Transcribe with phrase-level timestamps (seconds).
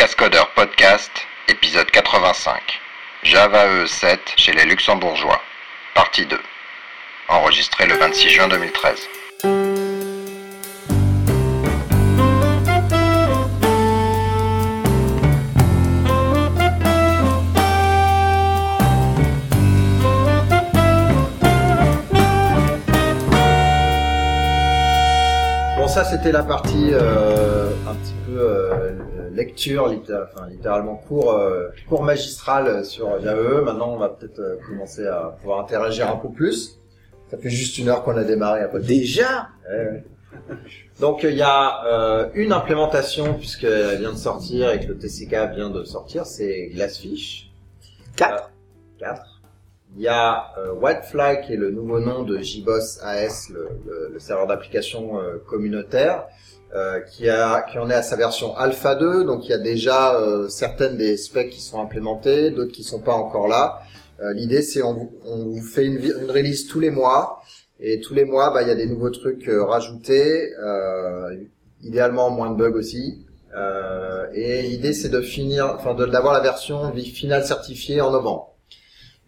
[0.00, 1.10] Cascodeur Podcast,
[1.46, 2.58] épisode 85.
[3.22, 5.42] Java E 7 chez les Luxembourgeois.
[5.94, 6.40] Partie 2.
[7.28, 9.08] Enregistré le 26 juin 2013.
[25.76, 28.99] Bon, ça c'était la partie euh, un petit peu euh,
[29.44, 33.40] lecture, enfin, littéralement cours, euh, cours magistral sur Java.
[33.40, 33.62] E.
[33.62, 36.78] Maintenant, on va peut-être euh, commencer à pouvoir interagir un peu plus.
[37.30, 38.60] Ça fait juste une heure qu'on a démarré.
[38.62, 38.80] Après.
[38.80, 39.48] Déjà?
[39.68, 40.04] Ouais.
[41.00, 45.54] Donc il y a euh, une implémentation puisqu'elle vient de sortir et que le TCK
[45.56, 47.50] vient de sortir, c'est Glassfish.
[48.16, 48.50] 4.
[48.98, 49.22] 4.
[49.96, 54.10] Il y a euh, Whitefly qui est le nouveau nom de JBoss AS, le, le-
[54.12, 56.26] le serveur d'application euh, communautaire,
[56.74, 59.24] euh, qui, a, qui en est à sa version Alpha 2.
[59.24, 63.00] Donc il y a déjà euh, certaines des specs qui sont implémentées, d'autres qui sont
[63.00, 63.80] pas encore là.
[64.20, 67.42] Euh, L'idée c'est on, on vous fait une, une release tous les mois
[67.80, 71.34] et tous les mois bah, il y a des nouveaux trucs euh, rajoutés, euh,
[71.82, 73.26] idéalement moins de bugs aussi.
[74.32, 78.54] Et l'idée c'est de finir, enfin d'avoir la version finale certifiée en novembre.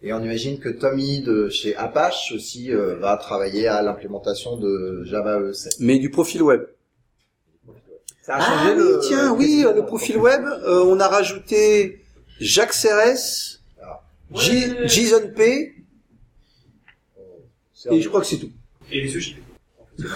[0.01, 5.39] Et on imagine que Tommy de chez Apache aussi va travailler à l'implémentation de Java
[5.39, 5.75] E E7.
[5.81, 6.61] Mais du profil web.
[8.23, 12.01] Ça a Ah oui, le- tiens, oui, le profil web, euh, on a rajouté
[12.39, 13.59] Jacques Serres.
[14.33, 15.75] J- Jason P,
[17.91, 18.49] et je crois que c'est tout.
[18.91, 19.35] Et les UJ.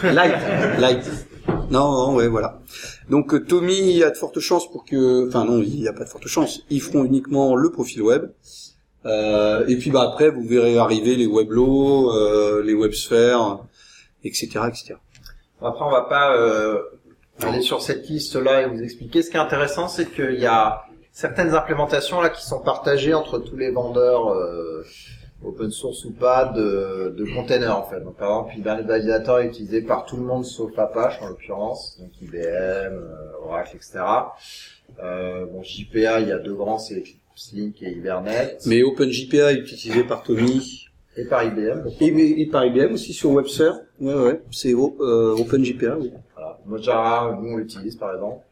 [0.04, 0.34] Light.
[0.80, 1.06] Light.
[1.70, 2.60] Non, non, ouais, voilà.
[3.10, 6.04] Donc euh, Tommy a de fortes chances pour que, enfin non, il n'y a pas
[6.06, 6.62] de fortes chances.
[6.72, 8.32] Ils feront uniquement le profil web.
[9.06, 13.60] Euh, et puis bah après, vous verrez arriver les weblots, euh, les websphères,
[14.24, 14.96] etc., etc.
[15.62, 16.80] Après, on va pas euh,
[17.42, 19.22] aller sur cette liste-là et vous expliquer.
[19.22, 23.40] Ce qui est intéressant, c'est qu'il y a certaines implémentations là qui sont partagées entre
[23.40, 24.84] tous les vendeurs euh,
[25.44, 28.02] open source ou pas de, de containers en fait.
[28.02, 31.98] Donc par exemple, Hibernate Validator est utilisé par tout le monde sauf Apache en l'occurrence,
[32.00, 34.00] donc IBM, euh, Oracle, etc.
[35.04, 37.04] Euh, bon, JPA, il y a deux grands, c'est
[37.36, 41.88] Slink et Hibernate, Mais OpenJPA est utilisé par Tommy et par IBM.
[42.00, 43.74] et, et par IBM aussi sur WebSphere.
[44.00, 45.98] Ouais, ouais, c'est euh, OpenJPA.
[46.00, 46.12] Oui.
[46.68, 48.46] Mojara, nous on l'utilise par exemple.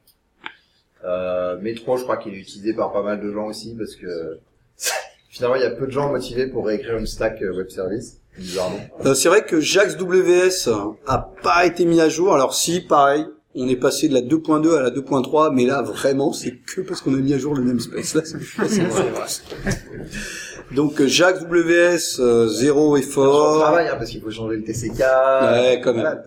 [1.03, 4.39] Euh, Metro, je crois qu'il est utilisé par pas mal de gens aussi parce que
[5.29, 8.21] finalement il y a peu de gens motivés pour réécrire une stack euh, web service.
[8.37, 8.79] Bizarrement.
[9.05, 10.69] Euh, c'est vrai que JAX WS
[11.07, 12.33] a pas été mis à jour.
[12.33, 13.25] Alors si, pareil,
[13.55, 16.99] on est passé de la 2.2 à la 2.3, mais là vraiment c'est que parce
[17.01, 18.15] qu'on a mis à jour le namespace.
[18.15, 18.37] Là, c'est
[20.73, 23.61] Donc euh, JAX WS euh, zéro effort.
[23.61, 24.99] travail, hein, parce qu'il faut changer le TCK.
[24.99, 26.21] Ouais, quand même.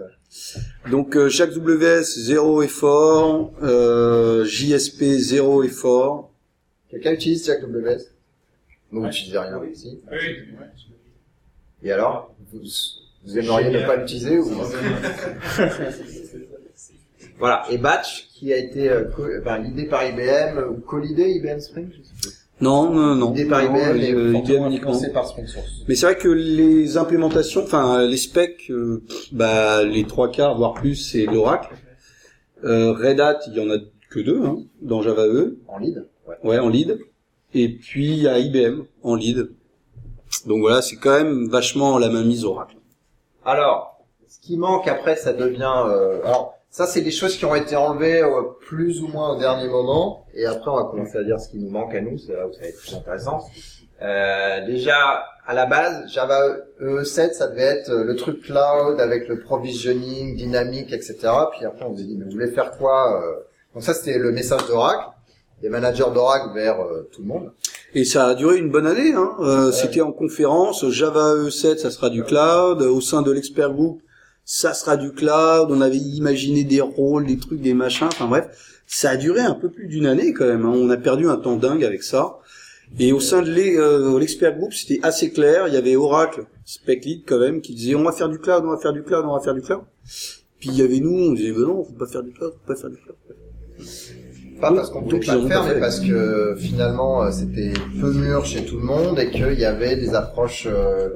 [0.91, 3.53] Donc euh, WS zéro effort.
[3.62, 6.31] Euh, JSP zéro effort.
[6.91, 8.11] Quelqu'un utilise Jack WS
[8.91, 10.00] Vous n'utilisez rien ici.
[10.11, 10.19] Oui.
[11.83, 12.61] Et alors vous,
[13.25, 14.50] vous aimeriez ne pas l'utiliser ou...
[17.39, 17.65] Voilà.
[17.71, 19.05] Et Batch, qui a été euh,
[19.62, 22.47] l'idée par IBM, ou co-l'idée IBM Spring, je sais plus.
[22.61, 23.31] Non, non, non.
[23.33, 25.01] L'idée par Non, IBM et IBM uniquement.
[25.13, 25.85] par Spring Source.
[25.87, 29.03] Mais c'est vrai que les implémentations, enfin les specs, euh,
[29.33, 31.75] bah les trois quarts voire plus c'est l'Oracle.
[32.65, 33.79] Euh, Red Hat, il y en a
[34.11, 36.35] que deux hein, dans Java E, En lead Ouais.
[36.43, 36.99] ouais en lead.
[37.55, 39.51] Et puis il y a IBM en lead.
[40.47, 42.77] Donc voilà, c'est quand même vachement la mainmise Oracle.
[43.45, 45.73] Alors, ce qui manque après, ça devient...
[45.87, 49.39] euh, alors, ça, c'est des choses qui ont été enlevées euh, plus ou moins au
[49.39, 50.27] dernier moment.
[50.34, 52.19] Et après, on va commencer à dire ce qui nous manque à nous.
[52.19, 53.41] C'est là où ça va être plus intéressant.
[54.01, 59.28] Euh, déjà, à la base, Java E7, ça devait être euh, le truc cloud avec
[59.28, 61.17] le provisioning dynamique, etc.
[61.53, 63.43] Puis après, on s'est dit, mais vous voulez faire quoi euh?
[63.75, 65.09] Donc ça, c'était le message d'Oracle,
[65.62, 67.53] des managers d'Oracle vers euh, tout le monde.
[67.95, 69.12] Et ça a duré une bonne année.
[69.15, 69.34] Hein.
[69.41, 70.89] Euh, C'était en conférence.
[70.91, 72.83] Java E7, ça sera du cloud.
[72.83, 74.01] Au sein de l'expert group,
[74.50, 75.69] ça sera du cloud.
[75.70, 78.06] On avait imaginé des rôles, des trucs, des machins.
[78.06, 78.47] Enfin bref,
[78.86, 80.64] ça a duré un peu plus d'une année quand même.
[80.64, 80.72] hein.
[80.75, 82.39] On a perdu un temps dingue avec ça.
[82.98, 85.68] Et au sein de euh, l'expert group, c'était assez clair.
[85.68, 88.62] Il y avait Oracle, Spec Lead quand même, qui disait on va faire du cloud,
[88.65, 89.83] on va faire du cloud, on va faire du cloud.
[90.59, 92.72] Puis il y avait nous, on disait ben non, faut pas faire du cloud, faut
[92.72, 93.16] pas faire du cloud.
[94.62, 98.12] Pas parce qu'on pouvait Donc, pas le faire, mais parce que finalement euh, c'était peu
[98.15, 100.66] mûr chez tout le monde et qu'il y avait des approches.
[100.66, 101.10] euh,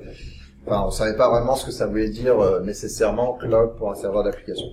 [0.67, 3.95] Enfin, on savait pas vraiment ce que ça voulait dire euh, nécessairement cloud pour un
[3.95, 4.67] serveur d'application.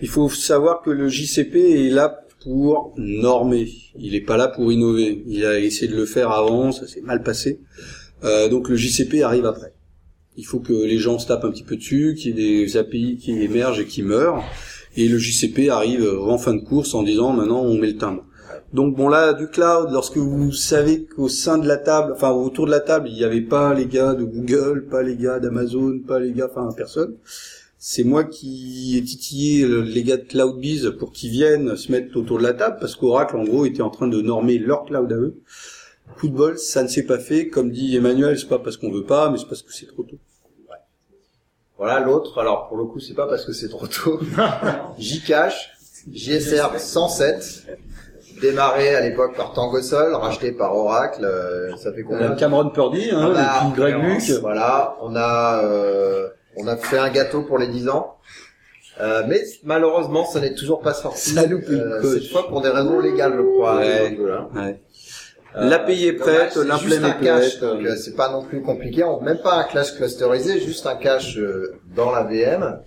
[0.00, 3.68] Il faut savoir que le JCP est là pour normer.
[3.98, 5.22] Il n'est pas là pour innover.
[5.26, 7.60] Il a essayé de le faire avant, ça s'est mal passé.
[8.24, 9.74] Euh, donc le JCP arrive après.
[10.38, 12.76] Il faut que les gens se tapent un petit peu dessus, qu'il y ait des
[12.76, 14.42] API qui émergent et qui meurent.
[14.96, 18.24] Et le JCP arrive en fin de course en disant maintenant on met le timbre.
[18.72, 22.66] Donc bon là, du cloud, lorsque vous savez qu'au sein de la table, enfin autour
[22.66, 26.00] de la table, il n'y avait pas les gars de Google, pas les gars d'Amazon,
[26.06, 27.14] pas les gars, enfin personne.
[27.78, 32.38] C'est moi qui ai titillé les gars de CloudBees pour qu'ils viennent se mettre autour
[32.38, 35.16] de la table parce qu'Oracle en gros était en train de normer leur cloud à
[35.16, 35.36] eux.
[36.18, 37.48] Coup de bol, ça ne s'est pas fait.
[37.48, 40.02] Comme dit Emmanuel, c'est pas parce qu'on veut pas, mais c'est parce que c'est trop
[40.02, 40.18] tôt.
[41.78, 42.38] Voilà l'autre.
[42.38, 44.18] Alors pour le coup, c'est pas parce que c'est trop tôt.
[44.98, 45.70] Jcache,
[46.10, 47.66] JSR 107,
[48.40, 51.24] démarré à l'époque par Tangosol, racheté par Oracle.
[51.24, 54.40] euh, ça fait combien Cameron Purdy, hein, et puis Greg Luke.
[54.40, 58.14] Voilà, on a euh, on a fait un gâteau pour les 10 ans.
[59.00, 61.30] Euh, mais malheureusement, ça n'est toujours pas sorti.
[61.30, 63.76] Ça loupe Euh, cette fois pour des raisons légales, je crois.
[63.76, 64.16] Ouais.
[64.54, 64.80] Ouais.
[65.56, 67.62] Euh, L'API est prête, dommage, c'est l'implément est prête.
[67.62, 69.04] euh, c'est pas non plus compliqué.
[69.04, 72.80] On, même pas un cache clusterisé, juste un cache euh, dans la VM.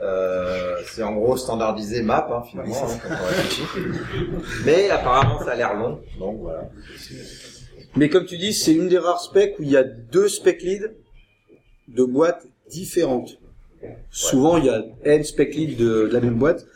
[0.00, 3.62] Euh, c'est en gros standardisé map hein, finalement hein, quand on réfléchit.
[4.64, 6.70] Mais apparemment ça a l'air long, donc voilà.
[7.96, 10.62] Mais comme tu dis, c'est une des rares specs où il y a deux spec
[10.62, 10.90] leads
[11.88, 13.38] de boîtes différentes.
[14.10, 16.66] Souvent, il y a N spec leads de, de la même boîte.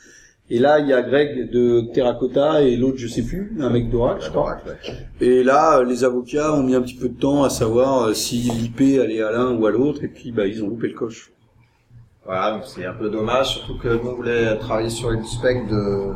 [0.50, 3.88] Et là, il y a Greg de Terracotta et l'autre, je sais plus, un mec
[3.88, 4.42] d'Oracle, je crois.
[4.42, 5.26] Oracle, ouais.
[5.26, 8.36] Et là, les avocats ont mis un petit peu de temps à savoir euh, si
[8.36, 11.32] l'IP allait à l'un ou à l'autre, et puis bah, ils ont loupé le coche.
[12.24, 15.66] Voilà, donc c'est un peu dommage, surtout que nous on voulait travailler sur une spec
[15.68, 16.12] de,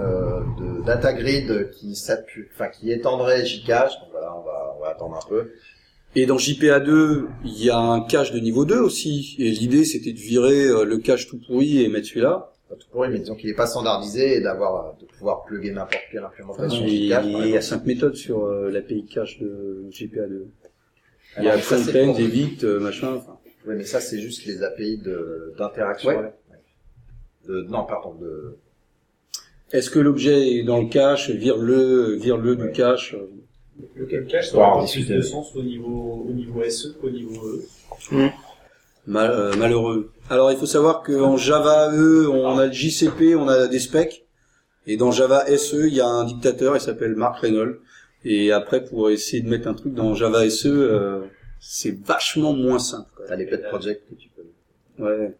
[0.00, 3.92] euh, de data grid qui s'appuie, enfin qui étendrait Jcache.
[4.00, 5.50] Donc voilà, on va, on va attendre un peu.
[6.18, 9.36] Et dans JPA2, il y a un cache de niveau 2 aussi.
[9.38, 12.52] Et l'idée, c'était de virer euh, le cache tout pourri et mettre celui-là.
[12.70, 16.04] Pas tout pourri, mais disons qu'il n'est pas standardisé et d'avoir, de pouvoir plugger n'importe
[16.10, 20.46] quelle implémentation Et par il y a cinq méthodes sur euh, l'API cache de JPA2.
[21.38, 23.16] Il y a Evit, euh, machin.
[23.16, 23.35] enfin.
[23.66, 26.10] Oui, mais ça c'est juste les API de, d'interaction.
[26.10, 26.32] Ouais.
[27.68, 28.56] non, pardon, de,
[29.72, 32.66] Est-ce que l'objet est dans le cache, vire-le, vire-le Ouais.
[32.66, 33.26] du cache euh,
[33.96, 37.46] Lequel cache, ça aura plus de sens au niveau, au niveau SE qu'au niveau
[38.12, 38.28] E.
[39.06, 40.10] mal- euh, malheureux.
[40.30, 44.24] Alors il faut savoir qu'en Java E, on a le JCP, on a des specs.
[44.86, 47.80] Et dans Java SE, il y a un dictateur, il s'appelle Mark Reynolds.
[48.24, 51.20] Et après, pour essayer de mettre un truc dans Java SE, euh,
[51.60, 53.08] c'est vachement moins simple.
[53.16, 53.26] quoi.
[53.28, 55.02] t'as les pet projects que tu peux.
[55.04, 55.34] Ouais.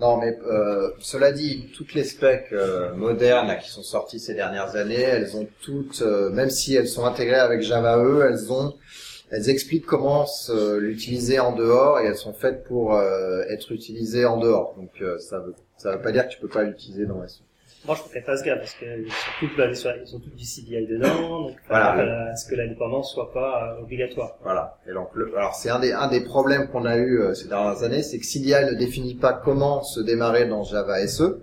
[0.00, 4.34] Non, mais euh, cela dit, toutes les specs euh, modernes là, qui sont sorties ces
[4.34, 8.50] dernières années, elles ont toutes, euh, même si elles sont intégrées avec Java E, elles
[8.52, 8.74] ont,
[9.30, 14.24] elles expliquent comment se- l'utiliser en dehors et elles sont faites pour euh, être utilisées
[14.24, 14.74] en dehors.
[14.76, 17.40] Donc euh, ça veut, ça veut pas dire que tu peux pas l'utiliser dans SE.
[17.84, 20.86] Moi, je préfère Fasga parce qu'ils sont toutes basées sur, ils ont toutes du CDI
[20.86, 22.28] dedans, donc Voilà.
[22.30, 24.36] à ce que la dépendance soit pas euh, obligatoire.
[24.42, 24.78] Voilà.
[24.88, 27.48] Et donc, le- alors c'est un des un des problèmes qu'on a eu euh, ces
[27.48, 31.40] dernières années, c'est que CDI ne définit pas comment se démarrer dans Java SE.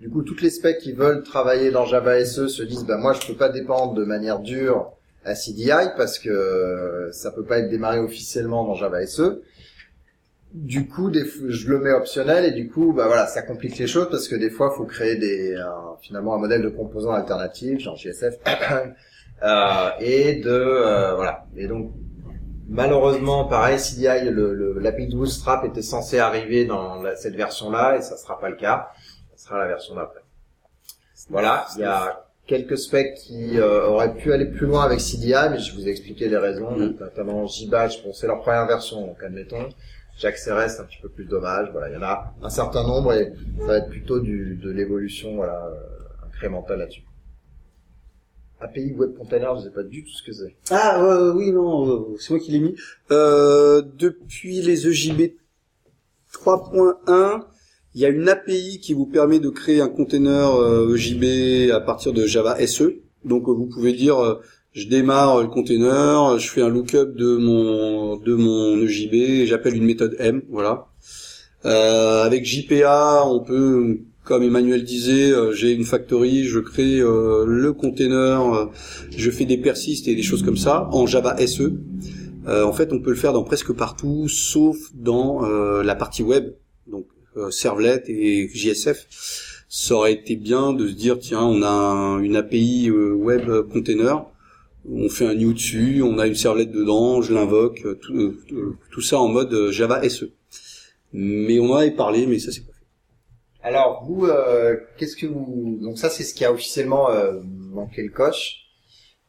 [0.00, 3.12] Du coup, toutes les specs qui veulent travailler dans Java SE se disent, bah moi
[3.12, 4.92] je peux pas dépendre de manière dure
[5.24, 9.42] à CDI parce que ça peut pas être démarré officiellement dans Java SE.
[10.52, 13.86] Du coup, des, je le mets optionnel et du coup, bah voilà, ça complique les
[13.86, 17.78] choses parce que des fois, faut créer des un- finalement un modèle de composants alternatif,
[17.80, 18.34] genre JSF,
[19.42, 21.46] euh, et de euh, voilà.
[21.56, 21.92] Et donc
[22.72, 27.96] Malheureusement, pareil, CDI, le, le, l'API de Bootstrap était censé arriver dans la- cette version-là
[27.96, 28.90] et ça sera pas le cas.
[29.34, 30.20] Ça sera la version d'après.
[31.30, 35.34] Voilà, il y a quelques specs qui euh, auraient pu aller plus loin avec CDI,
[35.50, 36.94] mais je vous ai expliqué les raisons, Mm.
[37.00, 39.68] notamment JBatch, bon, c'est leur première version, donc admettons.
[40.20, 41.70] JaxRS, c'est un petit peu plus dommage.
[41.72, 44.70] Voilà, il y en a un certain nombre et ça va être plutôt du, de
[44.70, 47.04] l'évolution voilà, euh, incrémentale là-dessus.
[48.60, 50.54] API Web Container, je sais pas du tout ce que c'est.
[50.70, 52.74] Ah euh, oui non, euh, c'est moi qui l'ai mis.
[53.10, 55.36] Euh, depuis les E EJB
[56.34, 57.44] 3.1,
[57.94, 61.80] il y a une API qui vous permet de créer un container euh, EJB à
[61.80, 63.00] partir de Java SE.
[63.24, 64.40] Donc vous pouvez dire
[64.72, 69.84] je démarre le container, je fais un lookup de mon de mon EJB, j'appelle une
[69.84, 70.86] méthode M, voilà.
[71.64, 77.44] Euh, avec JPA, on peut, comme Emmanuel disait, euh, j'ai une factory, je crée euh,
[77.46, 78.66] le container, euh,
[79.16, 81.74] je fais des persistes et des choses comme ça en Java SE.
[82.48, 85.42] Euh, en fait, on peut le faire dans presque partout, sauf dans
[85.82, 86.52] la partie web,
[86.86, 87.06] donc
[87.50, 89.06] servlet et JSF.
[89.68, 94.24] Ça aurait été bien de se dire tiens, on a un- une API web container,
[94.88, 98.38] on fait un new dessus, on a une servlette dedans, je l'invoque, euh, tout, euh,
[98.48, 100.32] tout- tout ça en mode euh, Java SE.
[101.12, 103.66] Mais on en avait parlé, mais ça c'est pas fait.
[103.68, 108.02] Alors vous, euh, qu'est-ce que vous donc ça c'est ce qui a officiellement euh, manqué
[108.02, 108.56] le coche.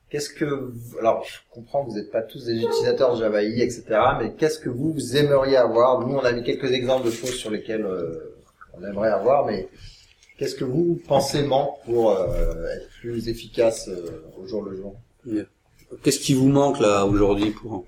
[0.10, 3.62] Qu'est-ce que vous- alors je comprends que vous n'êtes pas tous des utilisateurs Java EE,
[3.62, 3.84] etc.
[4.20, 6.06] Mais qu'est-ce que vous, aimeriez avoir?
[6.08, 8.36] Nous on a mis quelques exemples de choses sur lesquelles euh,
[8.74, 9.68] on aimerait avoir, mais
[10.38, 14.96] Qu'est-ce que vous pensez manque pour euh, être plus efficace euh, au jour le jour?
[16.04, 17.86] Qu'est-ce qui vous manque là aujourd'hui pour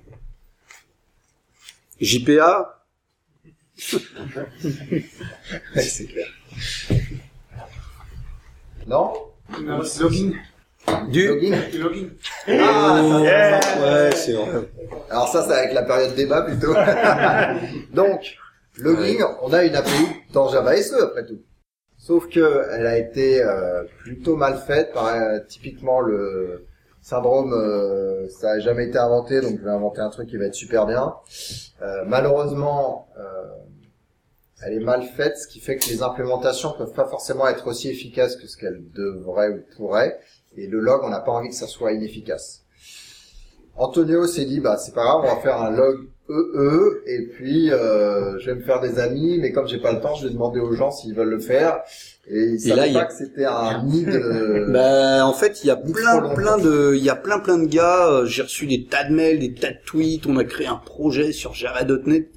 [2.00, 2.84] JPA
[5.76, 6.28] Ouais, c'est clair.
[8.88, 9.14] Non?
[10.00, 10.34] Login.
[11.10, 11.28] Du?
[11.28, 12.10] Login Login.
[12.48, 13.62] Ah, ça, Yeah.
[13.62, 13.82] ça, ça.
[13.82, 14.70] Ouais, c'est vrai.
[15.10, 16.74] Alors ça, c'est avec la période débat plutôt.
[17.94, 18.36] Donc,
[18.78, 21.42] logging, on a une API dans Java SE après tout.
[21.98, 26.66] Sauf que elle a été euh, plutôt mal faite par euh, typiquement le
[27.04, 30.46] syndrome euh, ça a jamais été inventé donc je vais inventer un truc qui va
[30.46, 31.14] être super bien.
[31.82, 33.24] Euh, malheureusement euh,
[34.66, 37.90] elle est mal faite ce qui fait que les implémentations peuvent pas forcément être aussi
[37.90, 40.18] efficaces que ce qu'elles devraient ou pourraient
[40.56, 42.62] et le log on n'a pas envie que ça soit inefficace.
[43.76, 47.72] Antonio s'est dit bah c'est pas grave, on va faire un log EE et puis
[47.72, 50.34] euh, je vais me faire des amis, mais comme j'ai pas le temps, je vais
[50.34, 51.80] demander aux gens s'ils veulent le faire.
[52.28, 54.66] Et ils là, savaient il y pas a- que c'était un nid de.
[54.72, 57.66] Bah, en fait, il y a plein, plein de, il y a plein, plein de
[57.68, 58.08] gars.
[58.10, 60.26] euh, J'ai reçu des tas de mails, des tas de tweets.
[60.26, 62.30] On a créé un projet sur Java.net.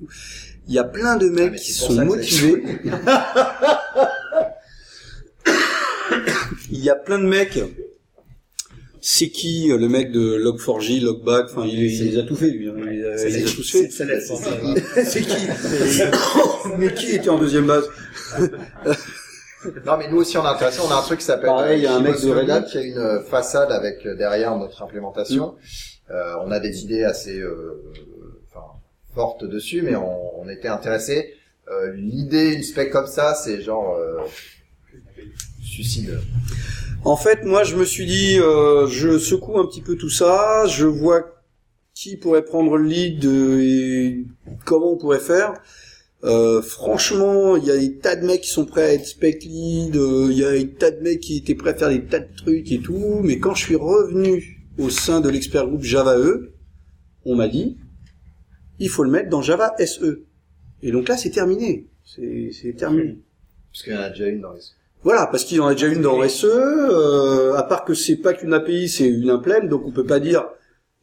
[0.69, 2.65] Il y a plein de mecs Ah, qui sont motivés.
[6.71, 7.59] Il y a plein de mecs.
[9.09, 12.51] C'est qui euh, le mec de Log4j, Logback Enfin, il, il les a tout fait
[12.51, 12.69] lui.
[12.69, 12.75] hein.
[12.77, 13.89] Il, a- il les a tous fait.
[13.89, 15.47] C'est qui?
[16.77, 17.85] Mais qui était en deuxième base?
[19.85, 20.79] Non, mais nous aussi on est intéressé.
[20.87, 21.47] On a un truc qui s'appelle.
[21.47, 22.63] Pareil, il y a un mec Chibos de Red Hat.
[22.63, 25.57] qui a une euh, façade avec euh, derrière notre implémentation.
[26.11, 27.83] Euh, on a des idées assez, euh,
[28.49, 28.65] enfin,
[29.15, 31.33] fortes dessus, mais on, on était intéressé.
[31.69, 34.19] Euh, L'idée, une spec comme ça, c'est genre euh,
[35.65, 36.21] suicide.
[37.07, 40.67] En fait, moi, je me suis dit, euh, je secoue un petit peu tout ça,
[40.67, 41.41] je vois
[41.95, 44.25] qui pourrait prendre le lead euh, et
[44.65, 45.55] comment on pourrait faire.
[46.25, 49.45] Euh, franchement, il y a des tas de mecs qui sont prêts à être spec
[49.45, 52.19] lead, il y a des tas de mecs qui étaient prêts à faire des tas
[52.19, 56.19] de trucs et tout, mais quand je suis revenu au sein de l'expert groupe Java
[56.19, 56.55] E,
[57.25, 57.79] on m'a dit,
[58.81, 60.25] il faut le mettre dans Java SE.
[60.83, 61.87] Et donc là, c'est terminé.
[62.03, 63.21] C'est terminé.
[63.71, 64.61] Parce qu'il y en a déjà une dans les.
[65.07, 68.35] Voilà, parce qu'il en a déjà une dans SE, euh, à part que c'est pas
[68.35, 70.49] qu'une API, c'est une implème, donc on peut pas dire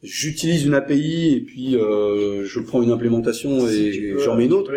[0.02, 4.70] j'utilise une API et puis euh, je prends une implémentation et j'en mets une autre.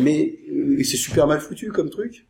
[0.00, 2.26] Mais euh, c'est super mal foutu comme truc.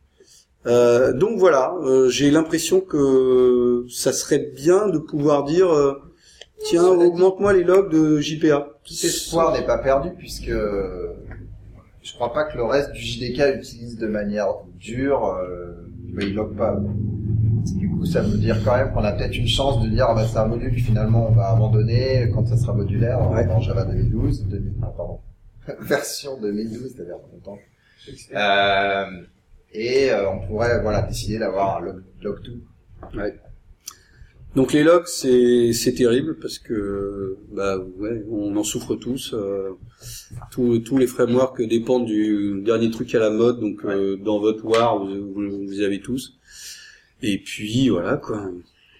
[0.65, 5.93] Euh, donc voilà, euh, j'ai l'impression que ça serait bien de pouvoir dire euh,
[6.65, 8.77] tiens, augmente-moi les logs de JPA.
[8.83, 10.51] Tout espoir n'est pas perdu puisque
[12.05, 15.84] je crois pas que le reste du JDK utilise de manière dure, euh,
[16.15, 16.79] mais il log pas.
[17.75, 20.15] Du coup, ça veut dire quand même qu'on a peut-être une chance de dire, ah
[20.15, 23.45] bah, c'est un module finalement on va abandonner quand ça sera modulaire Ouais.
[23.45, 25.19] dans Java 2012, 2000, ah, pardon,
[25.81, 27.57] version 2012, c'est-à-dire pas longtemps.
[28.35, 29.23] Euh,
[29.73, 32.63] et euh, on pourrait voilà décider d'avoir un log, log 2.
[34.55, 39.33] Donc les logs c'est c'est terrible parce que bah ouais on en souffre tous.
[39.33, 39.71] euh,
[40.51, 44.63] tous tous les frameworks dépendent du dernier truc à la mode donc euh, dans votre
[44.65, 46.37] war vous, vous, vous avez tous.
[47.21, 48.49] Et puis voilà quoi.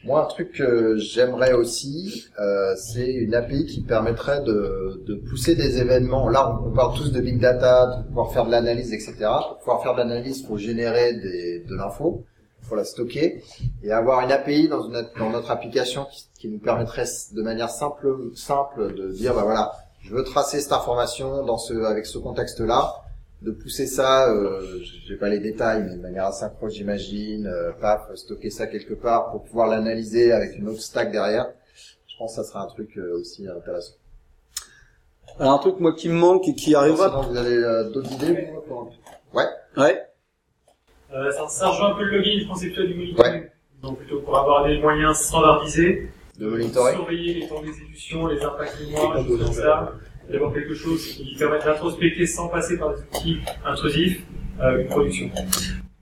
[0.04, 5.56] Moi, un truc que j'aimerais aussi, euh, c'est une API qui permettrait de, de pousser
[5.56, 6.30] des événements.
[6.30, 9.16] Là, on, on parle tous de big data, de pouvoir faire de l'analyse, etc.
[9.48, 12.24] Pour pouvoir faire de l'analyse, il faut générer des, de l'info,
[12.66, 13.44] il faut la stocker,
[13.84, 17.70] et avoir une API dans, une, dans notre application qui, qui nous permettrait de manière
[17.70, 22.18] simple, simple de dire, bah voilà, je veux tracer cette information dans ce, avec ce
[22.18, 22.96] contexte-là,
[23.44, 28.02] de pousser ça, euh, j'ai pas les détails, mais de manière asynchrone, j'imagine, euh, paf,
[28.16, 31.48] stocker ça quelque part pour pouvoir l'analyser avec une autre stack derrière.
[32.08, 33.94] Je pense que ça sera un truc euh, aussi intéressant.
[35.38, 37.10] Alors un truc moi qui me manque et qui arrivera.
[37.10, 38.90] Sinon, vous avez euh, d'autres idées pour-
[39.34, 39.44] Ouais.
[39.78, 40.02] Ouais.
[41.16, 43.34] Euh, ça, ça rejoint un peu le login conceptuel du monitoring.
[43.44, 43.52] Ouais.
[43.82, 46.96] Donc plutôt pour avoir des moyens standardisés, De monitoring.
[46.98, 49.94] surveiller les temps d'exécution, les impacts mémoire, des choses comme ça,
[50.30, 54.22] d'avoir quelque chose qui permet d'introspecter sans passer par des outils intrusifs
[54.62, 55.30] euh, une production.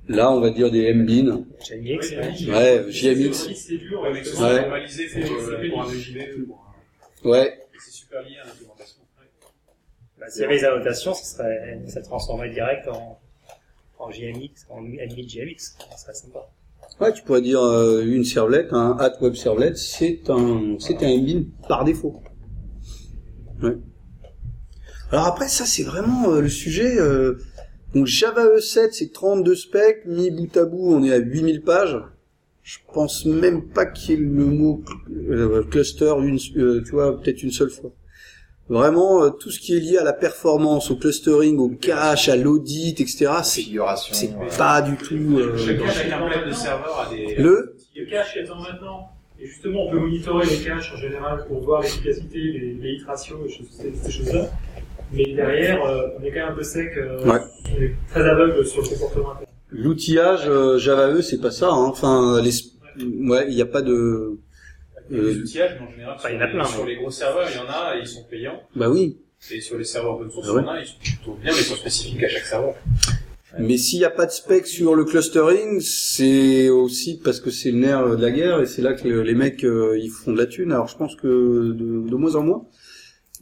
[0.08, 1.44] Là on va dire des MBIN.
[1.64, 2.12] JMX,
[2.50, 3.34] Ouais, JMX.
[3.56, 4.24] c'est- dur, Ouais, mais Ouais.
[4.26, 6.74] c'est normalisé pour, euh, pour un EJB, pour
[7.26, 7.60] un- Ouais.
[7.80, 9.02] c'est super lié à l'implémentation.
[10.20, 13.20] Bah, S'il y avait les annotations, ça serait, ça transformerait direct en,
[14.04, 15.78] en JMX, en admin JMX.
[15.92, 16.50] Ça serait sympa.
[17.00, 21.18] Ouais, tu pourrais dire euh, une servlet, un at web servlet, c'est un c'est un
[21.18, 22.22] MBIN par défaut.
[23.62, 23.78] Ouais.
[25.12, 27.38] Alors après ça c'est vraiment euh, le sujet euh,
[27.94, 31.98] donc Java E7 c'est 32 specs, mis bout à bout, on est à 8000 pages.
[32.62, 37.44] Je pense même pas qu'il y ait le mot euh, cluster une tu vois peut-être
[37.44, 37.92] une seule fois.
[38.70, 42.36] Vraiment, euh, tout ce qui est lié à la performance, au clustering, au cache, à
[42.38, 43.64] l'audit, etc., c'est
[44.14, 45.38] c'est pas du tout...
[45.38, 47.36] euh, avec un bled de serveur a des.
[47.36, 49.10] Le Le cache est en maintenant.
[49.40, 53.06] Et justement, on peut monitorer les caches en général pour voir l'efficacité, les, les hit
[53.06, 53.38] ratios,
[53.72, 54.46] ces, ces choses-là.
[55.12, 56.92] Mais derrière, euh, on est quand même un peu sec.
[56.98, 57.40] euh, Ouais.
[57.78, 59.34] On est très aveugle sur le comportement.
[59.72, 61.68] L'outillage euh, Java E, c'est pas ça.
[61.70, 61.86] Hein.
[61.88, 62.52] Enfin, les...
[63.30, 64.38] ouais, il n'y a pas de...
[65.14, 66.90] A des outillages, mais en général, sur, il y en a les, plein, sur mais-
[66.92, 68.62] les gros serveurs, il y en a et ils sont payants.
[68.76, 69.18] Bah oui.
[69.52, 70.62] Et sur les serveurs open source, Ah ouais.
[70.62, 72.76] il y en a, ils sont plutôt bien, mais ils sont spécifiques à chaque serveur.
[73.60, 77.70] Mais s'il n'y a pas de spec sur le clustering, c'est aussi parce que c'est
[77.70, 80.38] le nerf de la guerre et c'est là que les mecs euh, ils font de
[80.40, 80.72] la thune.
[80.72, 82.66] Alors je pense que de, de moins en moins.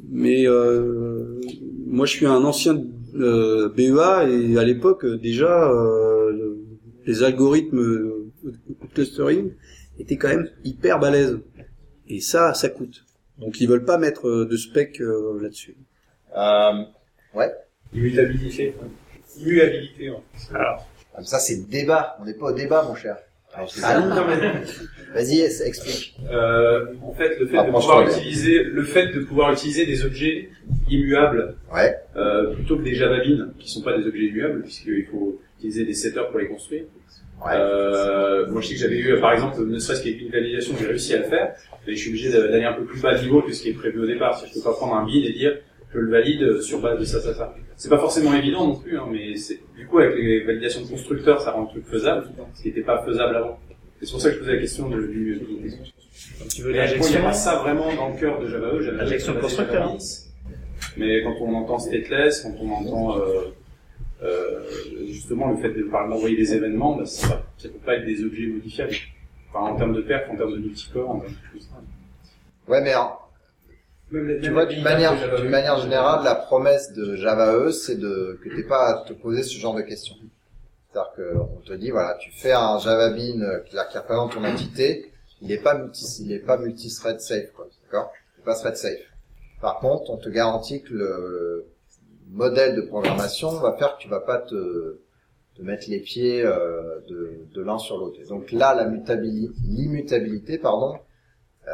[0.10, 1.40] Mais euh,
[1.88, 2.84] moi je suis un ancien
[3.16, 6.58] euh, BEA et à l'époque euh, déjà euh, le-
[7.06, 8.26] les algorithmes de
[8.94, 9.52] clustering
[9.98, 11.40] étaient quand même hyper balèzes.
[12.14, 13.06] Et ça, ça coûte.
[13.38, 15.76] Donc ils veulent pas mettre euh, de spec euh, là-dessus.
[16.38, 16.84] euh,
[17.94, 18.74] Immutabilité.
[19.40, 20.12] Immuabilité.
[20.54, 22.18] Alors, comme ça, c'est le débat.
[22.22, 23.16] On n'est pas au débat, mon cher.
[23.54, 24.64] Alors, Ah non, mais-
[25.14, 26.18] Vas-y, explique.
[26.30, 28.12] Euh, en fait, le fait Ah, de pouvoir ouais.
[28.18, 30.50] utiliser, le fait de pouvoir utiliser des objets
[30.90, 31.96] immuables, Ouais.
[32.16, 35.84] euh, plutôt que des Java Beans, qui sont pas des objets immuables, puisqu'il faut utiliser
[35.86, 36.84] des setters pour les construire.
[37.44, 37.54] Ouais.
[37.56, 40.86] Euh, moi, je sais que j'avais eu, par exemple, ne serait-ce qu'avec une validation, j'ai
[40.86, 41.56] réussi à le faire,
[41.88, 44.02] mais je suis obligé d'aller un peu plus bas niveau que ce qui est prévu
[44.02, 44.40] au départ.
[44.40, 45.58] Que je peux pas prendre un bin et dire,
[45.94, 47.56] je le valide sur base de ça, ça, ça.
[47.76, 50.88] C'est pas forcément évident non plus, hein, mais c'est, du coup, avec les validations de
[50.88, 53.60] constructeurs, ça rend le truc faisable, ce qui n'était pas faisable avant.
[54.02, 55.78] C'est pour ça que je posais la question de l'immuabilité.
[56.40, 58.48] comme tu veux bon, il n'y l'injection, a pas ça vraiment dans le cœur de
[58.48, 58.92] Java E.
[58.92, 59.98] L'injection constructeur.
[60.98, 63.54] Mais quand on entend stateless, quand on entend euh,
[65.08, 68.24] justement le fait de par d'envoyer des événements, bah, ça ne peut pas être des
[68.24, 68.96] objets modifiables.
[69.50, 71.82] Enfin, en termes de perf, en termes de multicore, en termes de tout ça.
[72.68, 72.94] Ouais, mais
[74.12, 75.42] tu vois, d'une manière, Java E.
[75.42, 79.14] d'une manière générale, la promesse de Java E, c'est de que t'aies pas à te
[79.14, 80.16] poser ce genre de questions.
[80.92, 84.34] C'est-à-dire que on te dit, voilà, tu fais un Java Bean euh, qui, qui représente
[84.34, 85.12] ton entité,
[85.42, 87.68] il est pas multi, il est pas multi-thread safe, quoi.
[87.86, 88.12] D'accord?
[88.38, 89.00] Il est pas thread safe.
[89.62, 91.66] Par contre, on te garantit que le
[92.32, 95.00] modèle de programmation va faire que tu vas pas te,
[95.56, 98.20] te mettre les pieds euh, de, de l'un sur l'autre.
[98.22, 100.96] Et donc là, la mutabilité, l'immutabilité, pardon,
[101.68, 101.72] euh,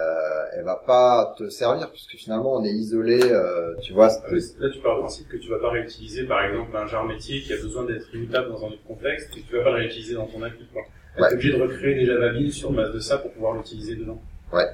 [0.54, 4.10] elle va pas te servir puisque finalement on est isolé, euh, tu vois.
[4.28, 7.06] Plus, Là, tu pars du principe que tu vas pas réutiliser, par exemple, un jar
[7.06, 9.70] métier qui a besoin d'être immutable dans un autre contexte, et que tu vas pas
[9.72, 10.82] le réutiliser dans ton appli, quoi.
[11.16, 11.30] Tu Ouais.
[11.30, 14.22] es obligé de recréer des Java sur base de ça pour pouvoir l'utiliser dedans.
[14.54, 14.68] Ouais.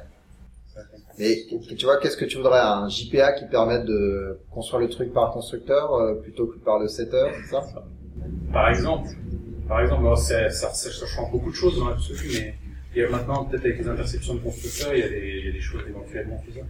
[1.20, 1.38] Mais
[1.78, 5.32] tu vois, qu'est-ce que tu voudrais Un JPA qui permette de construire le truc par
[5.32, 7.64] constructeur euh, plutôt que par le setter, c'est ça?
[8.52, 9.10] Par exemple,
[9.68, 12.56] par exemple, alors ça, ça, ça, ça change beaucoup de choses dans l'absolu, mais
[12.96, 15.46] il y a maintenant, peut-être avec les interceptions de constructeurs, il y a des, il
[15.46, 16.68] y a des choses éventuellement faisables.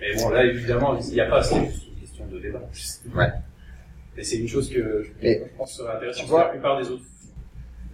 [0.00, 2.62] Mais bon, là, évidemment, il n'y a pas, c'est une question de débat.
[3.14, 3.28] Ouais.
[4.16, 6.26] Et c'est une chose que je, pense serait intéressante.
[6.26, 7.04] Vois- la plupart des autres,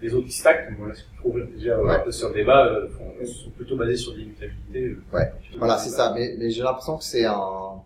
[0.00, 1.94] des autres stacks, voilà, ce que je trouve déjà euh, Ouais.
[1.96, 2.88] un peu sur le débat, euh,
[3.24, 4.84] sont plutôt basés sur l'immutabilité.
[4.84, 5.02] euh.
[5.12, 5.32] Ouais.
[5.58, 6.12] Voilà, c'est ça.
[6.14, 7.82] Mais, mais j'ai l'impression que c'est un,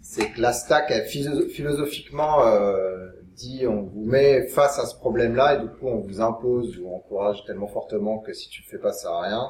[0.00, 4.94] c'est que la stack, elle, philo- philosophiquement, euh, dit, on vous met face à ce
[4.96, 8.68] problème-là et du coup, on vous impose ou encourage tellement fortement que si tu le
[8.68, 9.48] fais pas, ça sert à rien,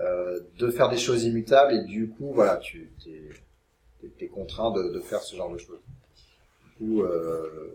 [0.00, 3.28] euh, de faire des choses immutables et du coup, voilà, tu t'es,
[4.00, 5.80] t'es- t'es contraint de, de faire ce genre de choses.
[6.64, 7.74] Du coup, euh,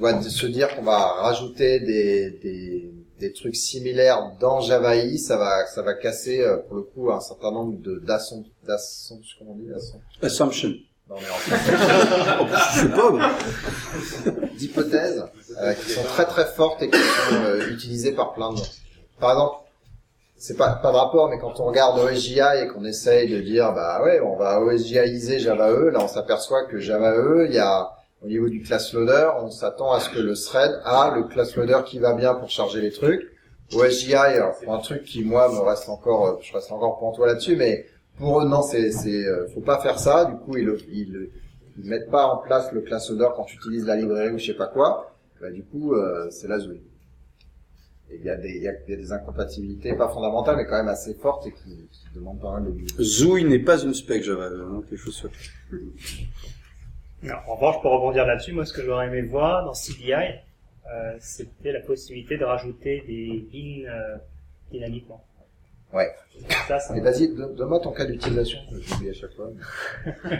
[0.00, 4.94] tu vois, de se dire qu'on va rajouter des, des, des trucs similaires dans Java
[5.18, 8.46] ça va, ça va casser, euh, pour le coup, un certain nombre de, d'assons,
[9.38, 9.68] comment on dit?
[10.22, 10.70] Assumption.
[11.10, 13.12] Non, mais en fait, Je sais pas.
[13.12, 15.22] mais- d'hypothèses,
[15.60, 18.64] euh, qui sont très très fortes et qui sont euh, utilisées par plein de gens.
[19.18, 19.56] Par exemple,
[20.38, 23.74] c'est pas, pas de rapport, mais quand on regarde OSGI et qu'on essaye de dire,
[23.74, 27.58] bah ouais, on va OSGIiser Java E, là on s'aperçoit que Java E, il y
[27.58, 27.90] a,
[28.22, 31.56] au niveau du class loader, on s'attend à ce que le thread a le class
[31.56, 33.22] loader qui va bien pour charger les trucs.
[33.72, 37.28] OSGI, alors, pour un truc qui, moi, me reste encore, euh, je reste encore pantois
[37.28, 37.86] là-dessus, mais
[38.18, 40.24] pour eux, non, c'est, c'est, euh, faut pas faire ça.
[40.24, 41.30] Du coup, ils, ils,
[41.78, 44.46] ils mettent pas en place le class loader quand tu utilises la librairie ou je
[44.46, 45.14] sais pas quoi.
[45.40, 46.82] Bah, du coup, euh, c'est la zouille.
[48.12, 51.14] Il y a des, il y a, des incompatibilités, pas fondamentales, mais quand même assez
[51.14, 54.82] fortes et qui, qui demandent pas mal de Zooey n'est pas une spec Java, hein,
[54.90, 55.30] quelque chose soit.
[57.22, 61.16] Non, en revanche, pour rebondir là-dessus, moi, ce que j'aurais aimé voir dans CDI, euh,
[61.20, 64.16] c'était la possibilité de rajouter des bins euh,
[64.70, 65.22] dynamiquement.
[65.92, 66.08] Ouais.
[66.68, 66.96] Ça, ça...
[66.96, 69.50] Et vas-y, don- donne-moi ton cas d'utilisation, j'oublie à chaque fois.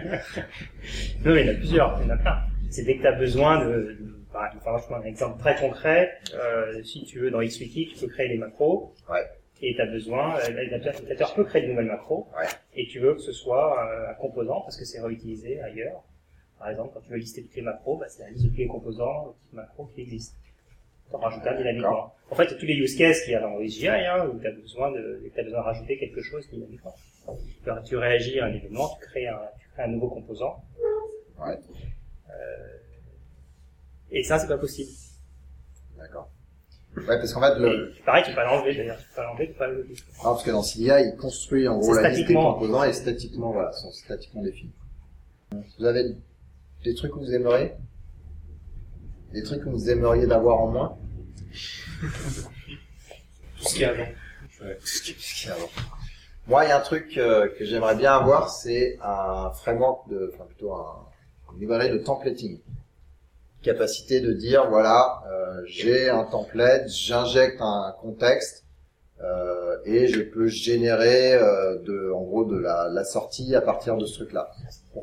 [1.25, 2.39] Non, mais il y en a plusieurs, il y en a plein.
[2.71, 5.57] C'est dès que tu as besoin de, de par- enfin, je prends un exemple très
[5.57, 8.95] concret, euh, si tu veux dans XWiki, tu peux créer les macros.
[9.11, 9.27] Ouais.
[9.63, 12.47] Et tu as besoin, euh, l'adaptateur peut créer de nouvelles macros, Ouais.
[12.75, 16.03] et tu veux que ce soit euh, un composant parce que c'est réutilisé ailleurs.
[16.61, 18.59] Par exemple, quand tu veux lister toutes les macros, bah, c'est la liste de tous
[18.59, 20.37] les composants, les macros qui existent.
[21.11, 22.15] T'en rajoutes un dynamiquement.
[22.31, 24.53] En fait, tous les use cases qu'il y a dans OSGI, hein, où tu as
[24.53, 26.95] besoin de, t'as besoin de rajouter quelque chose dynamiquement.
[27.65, 30.63] Tu, tu réagis à un événement, tu crées un, tu crées un nouveau composant.
[31.41, 31.59] Ouais.
[32.29, 32.67] Euh,
[34.11, 34.91] et ça, c'est pas possible.
[35.97, 36.29] D'accord.
[36.95, 38.99] Ouais, parce qu'en fait, le, Et pareil, tu peux pas l'enlever d'ailleurs.
[38.99, 41.67] Tu peux pas l'enlever, tu peux pas le non, parce que dans CDI, il construit
[41.69, 44.75] en gros la liste des composants et statiquement, voilà, sont statiquement définis.
[45.79, 46.15] Vous avez
[46.85, 47.73] des trucs que vous aimeriez?
[49.33, 50.99] Des trucs que vous aimeriez d'avoir en moins?
[53.59, 55.69] Tout ce qu'il y a avant.
[56.47, 60.33] Moi, il y a un truc euh, que j'aimerais bien avoir, c'est un framework de,
[60.35, 61.07] enfin plutôt un,
[61.53, 62.59] une librairie de templating.
[63.63, 68.65] Capacité de dire, voilà, euh, j'ai un template, j'injecte un contexte
[69.23, 73.97] euh, et je peux générer euh, de, en gros, de la, la sortie à partir
[73.99, 74.51] de ce truc-là.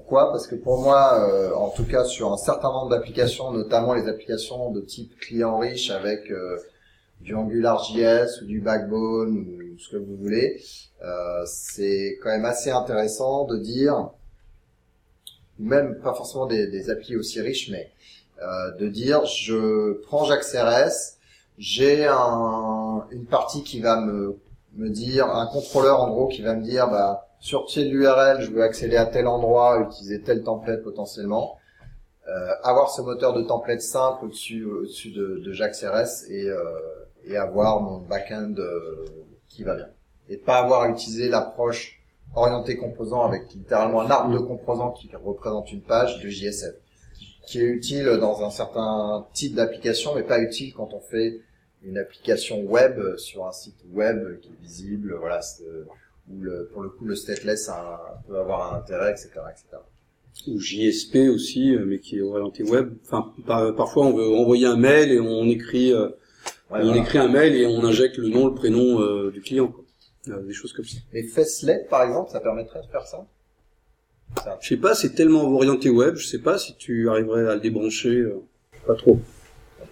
[0.08, 0.32] Pourquoi?
[0.32, 4.08] Parce que pour moi, euh, en tout cas sur un certain nombre d'applications, notamment les
[4.08, 6.58] applications de type client riche avec euh,
[7.20, 10.62] du AngularJS ou du Backbone ou ce que vous voulez,
[11.04, 14.12] euh, c'est quand même assez intéressant de dire,
[15.60, 17.92] même pas forcément des, des applis aussi riches, mais
[18.42, 21.18] euh, de dire je prends JAX-RS,
[21.58, 24.40] j'ai un, une partie qui va me,
[24.78, 28.52] me dire, un contrôleur en gros qui va me dire bah, sur tel URL je
[28.52, 31.58] veux accéder à tel endroit, utiliser tel template potentiellement,
[32.28, 36.62] euh, avoir ce moteur de template simple au-dessus au-dessus de, de JAX-RS et, euh,
[37.26, 39.06] et avoir mon back-end euh,
[39.48, 39.88] qui va bien.
[40.30, 42.02] Et pas avoir à utiliser l'approche
[42.36, 46.76] orientée composant avec littéralement un arbre de composants qui représente une page de JSF,
[47.46, 51.40] qui est utile dans un certain type d'application, mais pas utile quand on fait
[51.84, 55.40] une application web sur un site web qui est visible, voilà,
[56.30, 59.78] où le, pour le coup le stateless a- peut avoir un intérêt, etc., etc.
[60.48, 62.94] ou JSP aussi, euh, mais qui est orienté web.
[63.06, 66.10] Enfin, par- parfois on veut envoyer un mail et on écrit, euh,
[66.70, 67.02] Ouais, on voilà.
[67.02, 69.84] écrit un mail et on injecte le nom, le prénom euh, du client, quoi.
[70.28, 70.98] Euh, des choses comme ça.
[71.14, 73.26] Mais Facelet, par exemple, ça permettrait de faire ça?
[74.60, 77.62] Je sais pas, c'est tellement orienté web, je sais pas si tu arriverais à le
[77.62, 78.10] débrancher.
[78.18, 78.42] euh,
[78.86, 79.18] pas trop.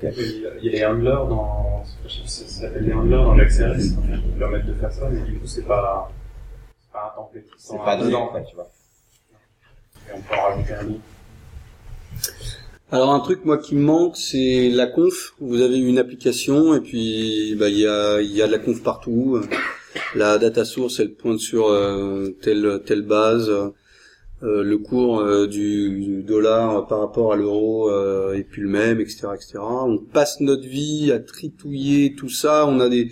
[0.04, 2.84] Il y a- il y a les handlers dans, je sais pas si ça s'appelle
[2.86, 6.12] les handlers dans JAX-RS, qui permettent de faire ça, mais du coup, c'est pas,
[6.96, 7.46] pas un template.
[7.58, 8.72] C'est pas dedans, quoi, tu vois.
[10.08, 11.00] Et on peut en rajouter un autre.
[12.92, 15.34] Alors un truc moi qui me manque, c'est la conf.
[15.40, 18.60] Vous avez une application et puis bah il y a il y a de la
[18.60, 19.42] conf partout.
[20.14, 23.52] La data source elle pointe sur euh, telle telle base.
[24.44, 29.00] Euh, le cours euh, du, dollar par rapport à l'euro euh, est plus le même,
[29.00, 29.60] etc., etc.
[29.60, 32.68] On passe notre vie à tritouiller tout ça.
[32.68, 33.12] On a des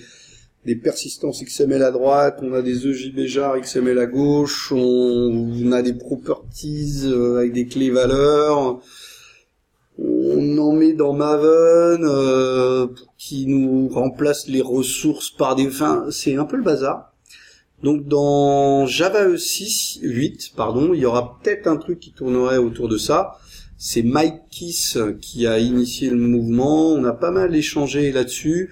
[0.66, 5.82] des persistances XML à droite, on a des E EJBjar XML à gauche, on, a
[5.82, 8.80] des properties euh, avec des clés valeurs.
[10.00, 16.36] On en met dans Maven euh, qui nous remplace les ressources par des enfin c'est
[16.36, 17.14] un peu le bazar.
[17.84, 22.58] Donc dans Java E 6 8 pardon il y aura peut-être un truc qui tournerait
[22.58, 23.38] autour de ça.
[23.78, 26.88] C'est Mike Kiss qui a initié le mouvement.
[26.88, 28.72] On a pas mal échangé là-dessus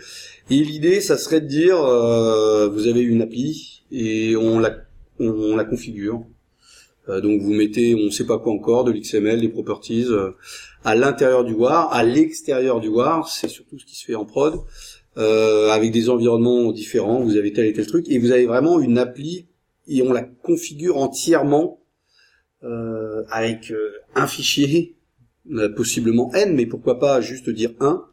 [0.52, 4.76] et l'idée ça serait de dire euh, vous avez une appli et on la
[5.20, 6.26] on, la configure.
[7.08, 10.32] Euh, donc vous mettez on sait pas quoi encore de l'XML des properties euh,
[10.84, 14.26] à l'intérieur du WAR, à l'extérieur du WAR, c'est surtout ce qui se fait en
[14.26, 14.60] prod,
[15.16, 18.98] avec des environnements différents, vous avez tel et tel truc, et vous avez vraiment une
[18.98, 19.46] appli,
[19.88, 21.84] et on la configure entièrement
[23.30, 23.72] avec
[24.16, 24.96] un fichier,
[25.76, 28.04] possiblement n, mais pourquoi pas juste dire 1,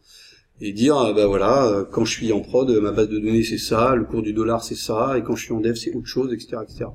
[0.61, 3.19] et dire, euh, bah voilà, euh, quand je suis en prod, euh, ma base de
[3.19, 5.75] données c'est ça, le cours du dollar c'est ça, et quand je suis en dev
[5.75, 6.87] c'est autre chose, etc., etc.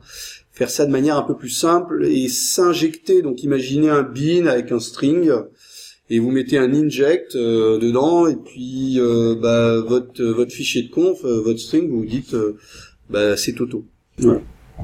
[0.52, 4.72] Faire ça de manière un peu plus simple et s'injecter, donc imaginez un bin avec
[4.72, 5.32] un string,
[6.10, 10.90] et vous mettez un inject euh, dedans et puis euh, bah, votre votre fichier de
[10.90, 12.58] conf, euh, votre string, vous dites euh,
[13.10, 13.86] bah, c'est Toto.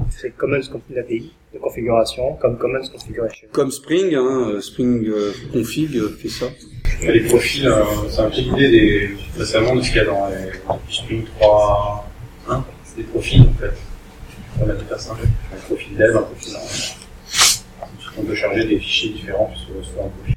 [0.08, 3.48] C'est Commons Config API de configuration, comme Commons Configuration.
[3.52, 6.46] Comme Spring, hein, euh, Spring euh, config euh, fait ça.
[7.02, 7.72] Les profils,
[8.10, 12.10] c'est un peu l'idée des, récemment de ce qu'il y a dans les Spring 3,
[12.48, 13.72] hein, c'est des profils, en fait.
[14.60, 15.12] On a à ça.
[15.12, 16.56] Un profil dev, un profil,
[18.18, 20.34] on peut charger des fichiers différents sur, un profil.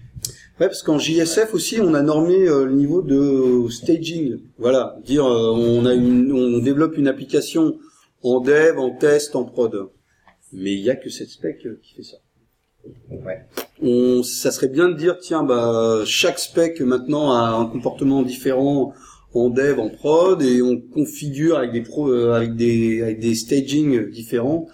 [0.60, 4.38] Ouais, parce qu'en JSF aussi, on a normé euh, le niveau de staging.
[4.58, 7.78] Voilà, dire euh, on a une, on développe une application
[8.22, 9.90] en dev, en test, en prod.
[10.54, 12.18] Mais il y a que cette spec euh, qui fait ça.
[13.10, 13.46] Ouais.
[13.82, 18.94] On, ça serait bien de dire tiens bah chaque spec maintenant a un comportement différent
[19.34, 23.36] en dev, en prod, et on configure avec des pro, euh, avec des avec des
[23.36, 24.68] staging différents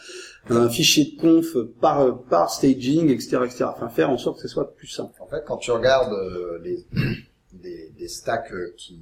[0.49, 3.65] un fichier de conf par par staging, etc., etc.
[3.65, 5.13] Enfin, faire en sorte que ce soit plus simple.
[5.19, 6.85] En fait, quand tu regardes euh, les,
[7.53, 8.99] des, des stacks euh, qui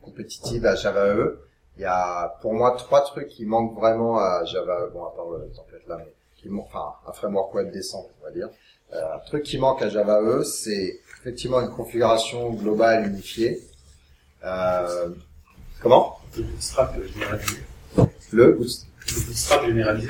[0.00, 1.38] compétitives à Java EE,
[1.76, 5.30] il y a pour moi trois trucs qui manquent vraiment à Java, bon à part
[5.30, 6.12] le template là, mais
[6.48, 8.48] qui enfin un framework web décent, on va dire.
[8.92, 13.60] Euh, un truc qui manque à Java EE, c'est effectivement une configuration globale unifiée.
[14.44, 15.08] Euh,
[15.82, 16.18] comment?
[16.36, 17.56] Le bootstrap généralisé.
[18.32, 18.88] Le bootstrap.
[19.08, 20.08] Le bootstrap généralisé.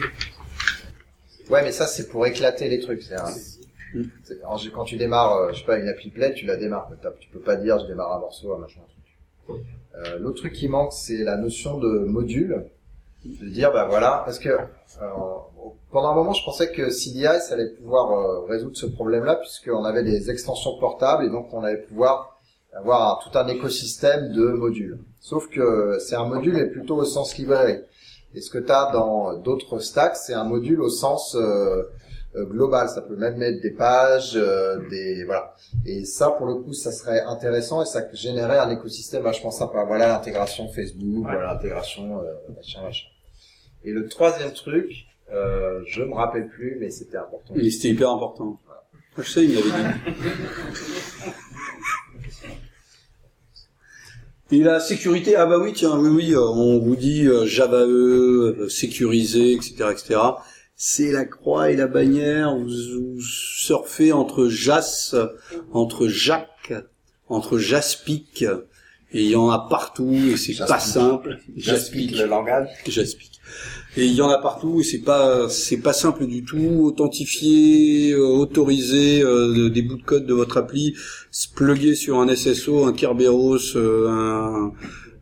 [1.51, 3.03] Ouais, mais ça c'est pour éclater les trucs.
[3.03, 3.35] C'est un-
[4.42, 6.90] alors, quand tu démarres, euh, je sais pas, une appli-play, tu la démarres.
[7.20, 9.64] Tu peux pas dire je démarre un morceau, un machin, un truc.
[9.96, 12.66] Euh, L'autre truc qui manque, c'est la notion de module.
[13.24, 15.09] De dire, bah voilà, parce que euh,
[15.90, 19.85] pendant un moment, je pensais que CDI, ça allait pouvoir euh, résoudre ce problème-là, puisqu'on
[19.85, 22.38] avait des extensions portables et donc on allait pouvoir
[22.72, 24.98] avoir tout un écosystème de modules.
[25.20, 27.81] Sauf que c'est un module et plutôt au sens librairie.
[28.35, 31.85] Et ce que tu as dans d'autres stacks, c'est un module au sens euh,
[32.35, 32.88] global.
[32.88, 35.55] Ça peut même mettre des pages, euh, des voilà.
[35.87, 39.85] Et ça, pour le coup, ça serait intéressant et ça générait un écosystème vachement sympa.
[39.85, 41.33] Voilà l'intégration Facebook, Ouais.
[41.33, 42.25] voilà l'intégration euh,
[42.57, 43.07] machin machin.
[43.85, 47.55] Et le troisième truc, euh, je me rappelle plus, mais c'était important.
[47.55, 48.59] Et c'était hyper important.
[49.17, 49.99] Je sais, il m'avait dit.
[54.51, 57.85] Et la sécurité, ah bah oui, tiens, oui, oui, euh, on vous dit euh, Java
[57.85, 60.21] E, euh, sécurisé, etc., etc.
[60.81, 62.69] C'est la croix et la bannière, vous,
[63.17, 65.17] vous surfez entre JAS,
[65.73, 66.73] entre Jacques,
[67.29, 68.45] entre Jaspic,
[69.12, 70.69] et il y en a partout, et c'est Jaspic.
[70.69, 71.38] pas simple.
[71.57, 72.69] J'explique le langage.
[72.87, 73.41] J'explique.
[73.97, 76.59] Et il y en a partout et c'est pas c'est pas simple du tout.
[76.85, 80.95] Authentifier, euh, autoriser euh, de- des bouts de code de votre appli,
[81.33, 84.73] se plugger sur un SSO, un Kerberos, euh, un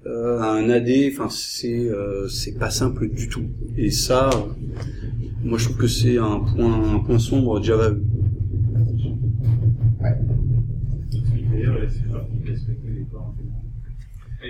[0.07, 0.88] euh, un AD.
[1.12, 3.45] Enfin c'est euh, c'est pas simple du tout.
[3.77, 4.31] Et ça,
[5.42, 7.90] moi je trouve que c'est un point un point sombre de Java.
[11.53, 11.79] D'ailleurs,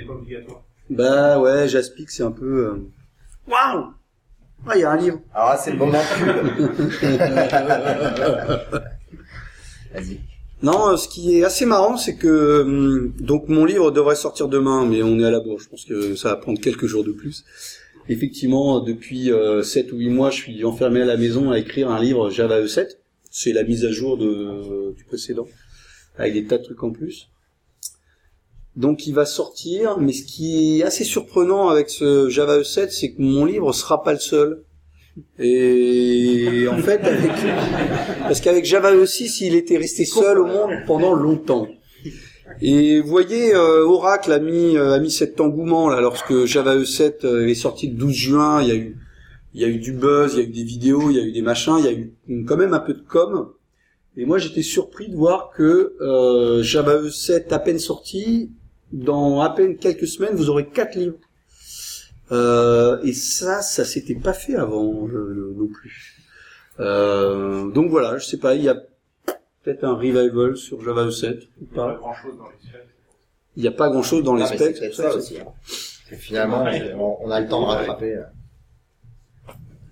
[0.07, 0.63] pas obligatoire.
[0.91, 2.67] Bah ouais, Jaspic c'est un peu.
[2.67, 2.91] euh,
[3.49, 3.93] Waouh.
[4.69, 5.21] Ah il y a un livre.
[5.35, 6.29] Alors là, c'est le moment pub.
[9.95, 10.21] Vas-y.
[10.67, 14.49] Non, euh, ce qui est assez marrant, c'est que hum, donc mon livre devrait sortir
[14.49, 15.61] demain, mais on est à la bourre.
[15.61, 17.45] Je pense que ça va prendre quelques jours de plus.
[18.09, 21.89] Effectivement, depuis euh, 7 ou 8 mois, je suis enfermé à la maison à écrire
[21.89, 22.99] un livre Java E7.
[23.31, 25.47] C'est la mise à jour du précédent,
[26.19, 27.29] avec des tas de trucs en plus.
[28.75, 33.13] Donc il va sortir, mais ce qui est assez surprenant avec ce Java E7, c'est
[33.13, 34.65] que mon livre sera pas le seul.
[35.39, 37.33] Et en fait, avec,
[38.21, 41.69] parce qu'avec Java E6, il était resté seul au monde pendant longtemps.
[42.61, 46.77] Et vous voyez, euh, Oracle a mis, euh, a mis cet engouement là lorsque Java
[46.77, 48.63] E7 euh, est sorti le 12 juin.
[48.63, 48.97] Il y a eu,
[49.55, 51.23] il y a eu du buzz, il y a eu des vidéos, il y a
[51.23, 52.13] eu des machins, il y a eu
[52.45, 53.53] quand même un peu de com.
[54.17, 58.51] Et moi, j'étais surpris de voir que euh, Java E7 à peine sorti,
[58.93, 61.19] dans à peine quelques semaines, vous aurez quatre livres.
[62.33, 66.23] Euh, et ça, ça s'était pas fait avant le- non plus.
[66.81, 68.75] Euh, donc voilà, je sais pas, il y a
[69.63, 71.97] peut-être un revival sur Java E7 ou Il n'y a pas pas.
[71.99, 72.87] grand chose dans les specs.
[73.57, 74.77] Il n'y a pas grand chose dans les specs.
[74.77, 75.39] c'est ça aussi.
[75.41, 75.47] hein.
[76.11, 76.65] Et finalement,
[76.97, 78.15] on, on a le temps de rattraper.
[78.17, 78.23] euh.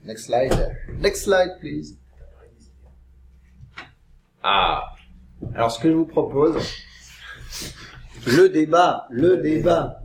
[0.04, 0.76] Next slide.
[1.00, 1.96] Next slide, please.
[4.42, 4.84] Ah.
[5.54, 6.56] Alors, ce que je vous propose,
[8.26, 10.00] Le débat, le débat.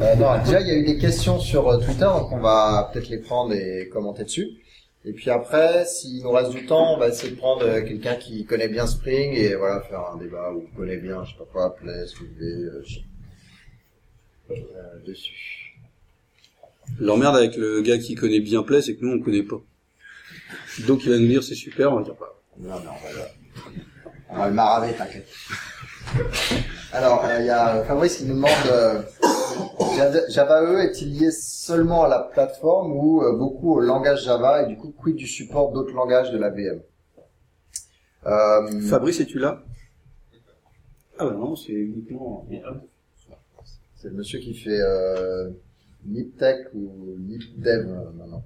[0.00, 2.90] Euh, non, déjà il y a eu des questions sur euh, Twitter, donc on va
[2.92, 4.48] peut-être les prendre et commenter dessus.
[5.06, 8.16] Et puis après, s'il nous reste du temps, on va essayer de prendre euh, quelqu'un
[8.16, 11.44] qui connaît bien Spring et voilà faire un débat ou connaît bien, je sais pas
[11.44, 12.82] quoi, Place, UV, euh,
[14.50, 14.54] euh,
[15.06, 15.78] dessus.
[16.98, 19.60] L'emmerde avec le gars qui connaît bien Play, c'est que nous on connaît pas.
[20.88, 22.42] Donc il va nous dire c'est super, on va dire pas.
[22.58, 23.28] Non, mais on va
[24.28, 25.28] on va le maraver, t'inquiète.
[26.92, 29.02] Alors, euh, il y a Fabrice qui nous demande euh,
[30.28, 34.66] Java- E est-il lié seulement à la plateforme ou euh, beaucoup au langage Java et
[34.66, 36.80] du coup quid du support d'autres langages de la VM?
[38.26, 39.62] Euh, Fabrice, es-tu là?
[41.18, 42.46] Ah bah non, c'est uniquement.
[43.96, 45.50] C'est le monsieur qui fait euh,
[46.04, 48.42] NipTech ou NipDev euh, maintenant,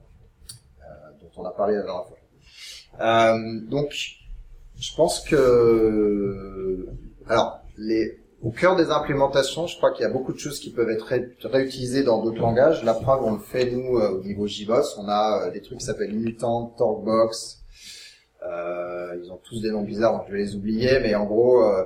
[0.83, 0.85] euh,
[1.21, 2.17] dont on a parlé la dernière fois.
[3.01, 3.93] Euh, donc,
[4.79, 6.87] je pense que,
[7.31, 7.63] alors,
[8.43, 11.07] au cœur des implémentations, je crois qu'il y a beaucoup de choses qui peuvent être
[11.07, 12.83] ré- réutilisées dans d'autres langages.
[12.85, 14.97] La preuve, on le fait nous euh, au niveau JBoss.
[14.99, 17.59] On a euh, des trucs qui s'appellent Mutant, Talkbox.
[18.43, 20.99] Euh, ils ont tous des noms bizarres, donc je vais les oublier.
[21.01, 21.85] Mais en gros, euh,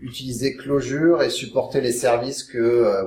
[0.00, 3.04] utiliser Clojure et supporter les services que euh,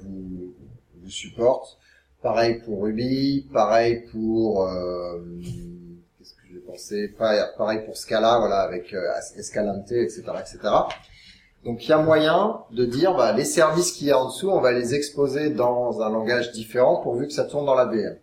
[0.00, 0.54] vous,
[1.02, 1.76] vous supporte.
[2.22, 4.68] Pareil pour Ruby, pareil pour
[6.70, 7.08] penser,
[7.56, 9.00] pareil, pour Scala, voilà avec euh,
[9.36, 10.58] Escalante, etc., etc.
[11.64, 14.50] Donc il y a moyen de dire bah, les services qu'il y a en dessous,
[14.50, 18.16] on va les exposer dans un langage différent pourvu que ça tourne dans la VM.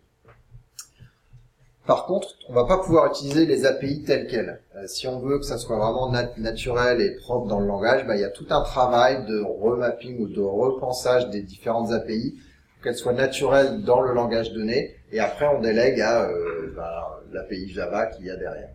[1.86, 4.60] Par contre, on va pas pouvoir utiliser les API telles quelles.
[4.76, 8.06] Euh, si on veut que ça soit vraiment nat- naturel et propre dans le langage,
[8.06, 12.36] bah, il y a tout un travail de remapping ou de repensage des différentes API
[12.74, 14.96] pour qu'elles soient naturelles dans le langage donné.
[15.12, 18.70] Et après, on délègue à euh, bah, l'API Java qu'il y a derrière.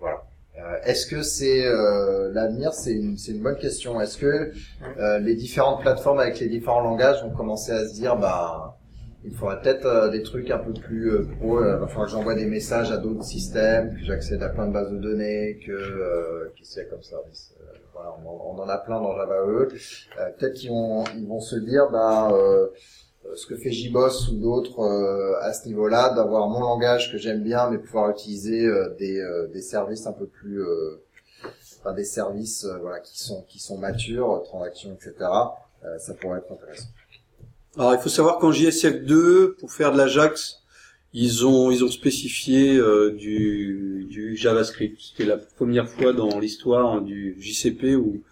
[0.00, 0.22] Voilà.
[0.58, 4.00] Euh, Est-ce que c'est euh, l'avenir C'est une, une bonne question.
[4.00, 4.52] Est-ce que
[4.98, 8.78] euh, les différentes plateformes avec les différents langages vont commencer à se dire, bah,
[9.24, 11.60] il faudrait peut-être euh, des trucs un peu plus euh, pro.
[11.62, 14.72] Il va falloir que j'envoie des messages à d'autres systèmes, que j'accède à plein de
[14.72, 17.52] bases de données, que euh, qu'est-ce qu'il y a comme service
[17.92, 19.68] Voilà, on, en- on en a plein dans Java EE.
[20.18, 22.68] Euh, peut-être qu'ils vont ils vont se dire, bah euh,
[23.34, 27.42] ce que fait JBoss ou d'autres euh, à ce niveau-là, d'avoir mon langage que j'aime
[27.42, 31.02] bien, mais pouvoir utiliser euh, des, euh, des services un peu plus, euh,
[31.80, 35.14] enfin, des services euh, voilà qui sont qui sont matures, transactions, etc.
[35.84, 36.88] Euh, ça pourrait être intéressant.
[37.76, 40.62] Alors il faut savoir qu'en JSF2, pour faire de l'Ajax,
[41.12, 44.98] ils ont ils ont spécifié euh, du, du JavaScript.
[45.00, 48.22] C'était la première fois dans l'histoire du JCP où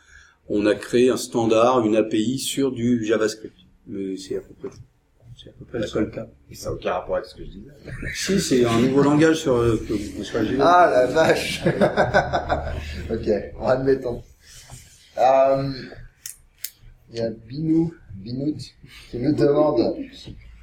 [0.48, 3.63] on a créé un standard, une API sur du JavaScript.
[3.86, 4.76] Mais c'est à peu près
[5.36, 6.28] c'est à peu près le seul cas.
[6.50, 7.70] Et ça n'a aucun rapport avec ce que je disais.
[8.14, 9.76] Si c'est un nouveau langage sur euh,
[10.22, 10.60] sur JVM.
[10.60, 11.62] Ah la vache
[13.10, 14.22] Ok, en admettons.
[15.18, 15.72] Euh,
[17.10, 18.58] Il y a Binou, Binout,
[19.10, 19.96] qui nous demande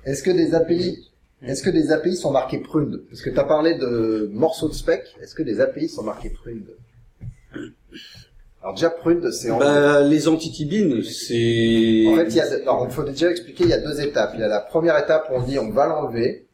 [0.05, 3.43] est-ce que des API, est-ce que des API sont marquées pruned Parce que tu as
[3.43, 6.67] parlé de morceaux de spec, est-ce que des API sont marquées pruned
[8.61, 12.45] Alors déjà pruned, c'est en Bah, les entity bin, c'est En fait, il y a,
[12.61, 14.31] alors, il faut déjà expliquer, il y a deux étapes.
[14.35, 16.47] Il y a la première étape où on dit on va l'enlever.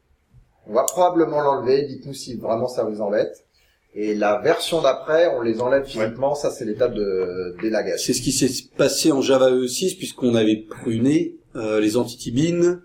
[0.66, 1.82] On va probablement l'enlever.
[1.82, 3.44] Dites-nous si vraiment ça vous embête.
[3.94, 6.34] Et la version d'après, on les enlève physiquement.
[6.34, 8.00] Ça, c'est l'étape de d'élagage.
[8.00, 12.80] C'est ce qui s'est passé en Java E6 puisqu'on avait pruné euh, les entity bin,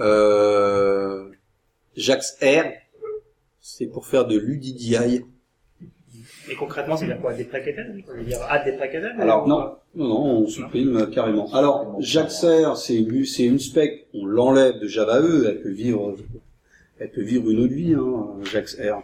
[0.00, 1.28] euh,
[1.96, 2.64] Jax R,
[3.60, 5.22] c'est pour faire de l'UDDI.
[6.50, 7.34] Et concrètement, c'est dire quoi
[8.06, 9.58] Ça veut dire add deprecated Alors, ou- Non,
[9.94, 11.52] non, non, on supprime euh, carrément.
[11.54, 16.16] Alors, Jax R, c'est c'est une spec, on l'enlève de Java E, elle peut vivre,
[16.98, 19.02] elle peut vivre une autre vie, hein, Jax R.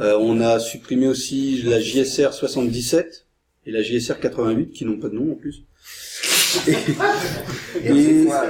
[0.00, 3.26] Euh, on a supprimé aussi la JSR 77
[3.66, 5.62] et la JSR 88 qui n'ont pas de nom en plus.
[7.84, 8.42] Et- Et quoi,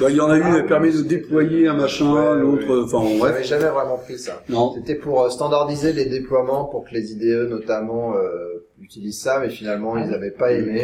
[0.00, 2.82] Bah, il y en a une, elle permet de déployer un machin, Ouais, l'autre, ouais.
[2.84, 3.32] enfin On bref.
[3.32, 4.42] n'avait jamais vraiment pris ça.
[4.48, 4.72] Non.
[4.74, 9.50] C'était pour euh, standardiser les déploiements pour que les IDE notamment euh, utilisent ça, mais
[9.50, 10.80] finalement ils n'avaient pas aimé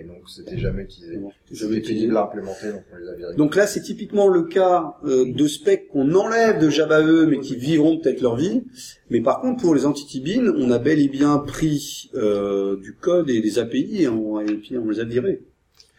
[0.00, 1.18] et donc c'était jamais utilisé.
[1.50, 2.00] Jamais utilisé.
[2.00, 3.34] pénible à implémenter, donc on les a virés.
[3.36, 7.40] Donc là, c'est typiquement le cas euh, de specs qu'on enlève de Java E, mais
[7.40, 8.62] qui vivront peut-être leur vie.
[9.10, 12.94] Mais par contre, pour les entity bin, on a bel et bien pris euh, du
[12.94, 15.42] code et des API et, on, et puis on les a virés,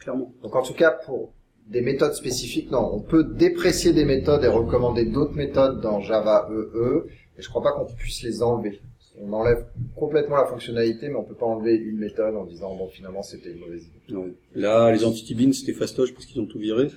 [0.04, 0.34] clairement.
[0.44, 1.34] Donc en tout cas, pour
[1.68, 6.50] des méthodes spécifiques, non, on peut déprécier des méthodes et recommander d'autres méthodes dans Java
[6.52, 8.82] EE, mais je crois pas qu'on puisse les enlever.
[9.22, 12.88] On enlève complètement la fonctionnalité, mais on peut pas enlever une méthode en disant bon
[12.88, 14.16] finalement c'était une mauvaise idée.
[14.16, 14.34] Ouais.
[14.56, 16.88] Là, les entity bin, c'était fastoche parce qu'ils ont tout viré.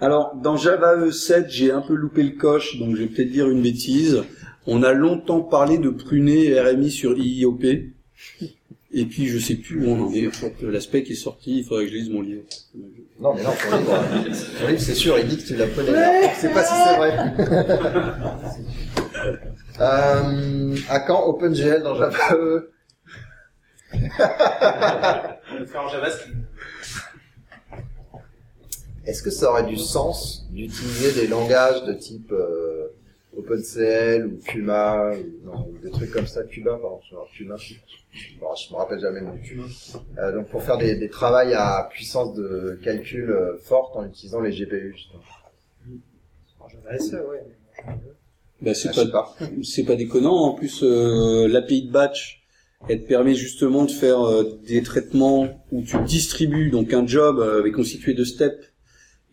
[0.00, 3.48] Alors, dans Java E7, j'ai un peu loupé le coche, donc je vais peut-être dire
[3.50, 4.22] une bêtise.
[4.66, 7.62] On a longtemps parlé de pruner RMI sur IIOP.
[8.92, 10.26] Et puis, je sais plus où on en est.
[10.26, 12.42] En fait, l'aspect qui est sorti, il faudrait que je lise mon livre.
[13.20, 14.22] Non mais non, ton livre, euh,
[14.60, 15.92] ton livre c'est sûr, il dit que tu l'apprenais.
[15.92, 16.30] Ouais.
[16.34, 17.14] Je sais pas si c'est vrai.
[19.80, 22.72] euh, à quand OpenGL dans Java E
[23.92, 23.98] EE On
[25.58, 26.36] va faire en JavaScript.
[29.06, 32.79] Est-ce que ça aurait du sens d'utiliser des langages de type euh,
[33.36, 37.56] OpenCL ou Kuma ou, non, ou des trucs comme ça, Cuba, pardon, je Kuma.
[38.40, 39.38] Bon, je me rappelle jamais le nom.
[40.18, 44.40] Euh, donc pour faire des, des travails à puissance de calcul euh, forte en utilisant
[44.40, 44.92] les GPU.
[44.96, 45.22] Justement.
[46.90, 47.44] Ouais.
[48.60, 49.36] Ben, c'est Ah, pas.
[49.62, 50.34] c'est pas déconnant.
[50.34, 52.42] En plus, euh, l'API de batch,
[52.88, 57.38] elle te permet justement de faire euh, des traitements où tu distribues donc un job
[57.38, 58.72] euh, est constitué de steps.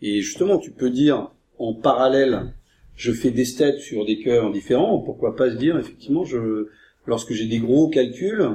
[0.00, 2.54] Et justement, tu peux dire en parallèle,
[2.98, 4.98] je fais des steps sur des cœurs différents.
[4.98, 6.66] Pourquoi pas se dire effectivement, je,
[7.06, 8.46] lorsque j'ai des gros calculs,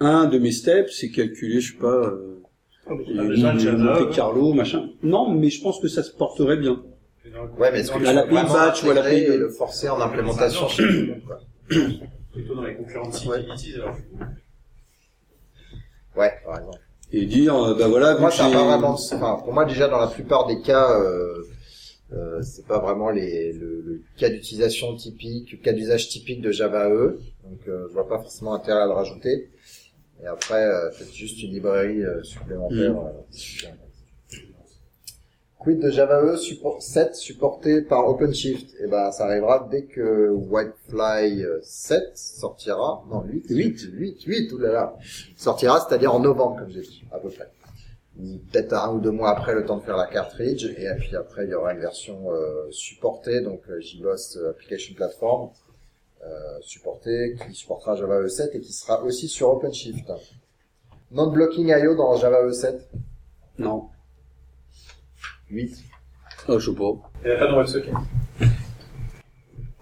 [0.00, 2.34] un de mes steps, c'est calculer, je sais pas, euh,
[2.86, 2.96] Oh.
[2.96, 4.90] Monte Carlo, machin.
[5.02, 6.82] Non, mais je pense que ça se porterait bien.
[7.58, 9.88] Ouais, mais est-ce que À la vraiment batch ou à la API et le forcer
[9.88, 11.40] en implémentation chez tout le monde, quoi.
[12.32, 13.44] Plutôt dans les concurrents de Ouais.
[13.74, 13.96] Alors.
[16.16, 16.78] Ouais, par exemple.
[17.12, 18.94] Et dire, euh, bah voilà, Pour moi, ça pas vraiment.
[18.94, 21.46] Enfin, pour moi, déjà, dans la plupart des cas, euh,
[22.14, 26.50] euh, c'est pas vraiment les, le, le cas d'utilisation typique, le cas d'usage typique de
[26.50, 27.18] Java EE.
[27.44, 29.50] Donc, euh, je vois pas forcément intérêt à le rajouter.
[30.22, 32.92] Et après, euh, peut-être juste une librairie euh, supplémentaire.
[32.92, 32.96] Mm.
[32.96, 33.68] euh,
[35.58, 38.74] Quid de Java EE support, 7 supporté par OpenShift?
[38.80, 43.02] Et ben, ça arrivera dès que Whitefly euh, 7 sortira.
[43.10, 43.46] Non, 8.
[43.48, 43.80] 8.
[43.92, 44.96] 8, 8, oulala.
[45.36, 47.48] Sortira, c'est-à-dire en novembre, comme j'ai dit, à peu près
[48.16, 51.44] peut-être un ou deux mois après le temps de faire la cartridge et puis après
[51.44, 55.50] il y aura une version euh, supportée donc euh, JBoss euh, Application Platform
[56.24, 60.10] euh, supportée qui supportera Java E7 et qui sera aussi sur OpenShift.
[61.10, 62.78] Non-blocking IO dans Java E E7
[63.58, 63.88] Non.
[65.50, 65.76] 8.
[66.48, 66.92] Ah, je sais pas.
[67.24, 67.92] Il n'y a pas de WebSocket.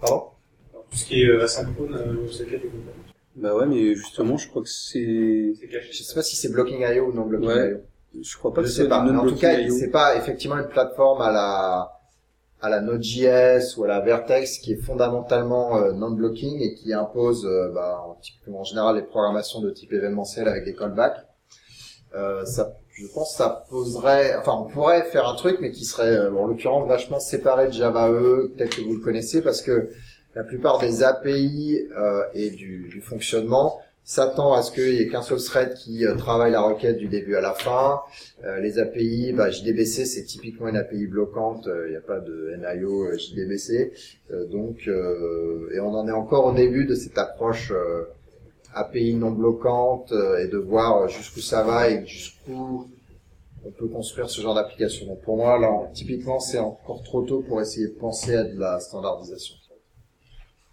[0.01, 0.23] Pardon?
[0.73, 2.71] Alors, Tout ce qui est euh, asynchrone, euh, WebSocket et.
[3.35, 5.91] Bah ouais, mais justement, je crois que c'est, C'est caché.
[5.91, 7.71] Je sais pas si c'est blocking IO ou non-blocking Ouais.
[7.71, 7.77] IO.
[8.21, 9.03] Je crois pas Je que sais c'est pas.
[9.03, 11.89] Mais en tout cas, c'est pas effectivement une plateforme à la
[12.61, 17.45] à la Node.js ou à la Vertex qui est fondamentalement euh, non-blocking et qui impose,
[17.45, 17.99] euh, bah,
[18.53, 21.27] en général, les programmations de type événementiel avec des callbacks.
[22.15, 25.83] Euh, ça, je pense, que ça poserait, enfin, on pourrait faire un truc, mais qui
[25.83, 28.53] serait, euh, en l'occurrence, vachement séparé de Java E.
[28.55, 29.89] Peut-être que vous le connaissez parce que
[30.35, 35.07] la plupart des API euh, et du, du fonctionnement s'attend à ce qu'il y ait
[35.07, 38.01] qu'un seul thread qui euh, travaille la requête du début à la fin.
[38.43, 42.55] Euh, les API, bah, JDBC c'est typiquement une API bloquante, il n'y a pas de
[42.57, 43.93] NIO euh, JDBC,
[44.31, 48.03] Euh, donc euh, et on en est encore au début de cette approche euh,
[48.73, 52.87] API non bloquante euh, et de voir jusqu'où ça va et jusqu'où
[53.65, 55.05] on peut construire ce genre d'application.
[55.07, 58.59] Donc pour moi là, typiquement c'est encore trop tôt pour essayer de penser à de
[58.59, 59.55] la standardisation.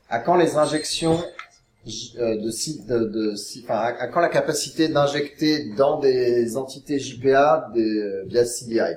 [0.09, 1.50] À quand les injections euh,
[1.87, 6.99] de sites de, de si- enfin, à, à quand la capacité d'injecter dans des entités
[6.99, 8.97] JPA des, euh, via CDI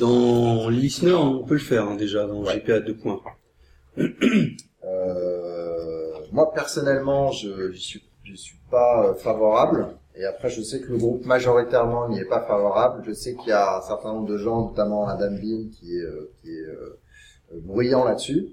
[0.00, 2.54] Dans Listener, on peut le faire, hein, déjà, dans Ouais.
[2.54, 3.20] GPA 2 points.
[4.84, 9.96] Euh, moi personnellement, je je suis je suis pas euh, favorable.
[10.14, 13.02] Et après, je sais que le groupe majoritairement n'y est pas favorable.
[13.06, 16.02] Je sais qu'il y a un certain nombre de gens, notamment Adam Bean, qui est
[16.02, 16.98] euh, qui est euh,
[17.52, 18.48] euh, bruyant là-dessus.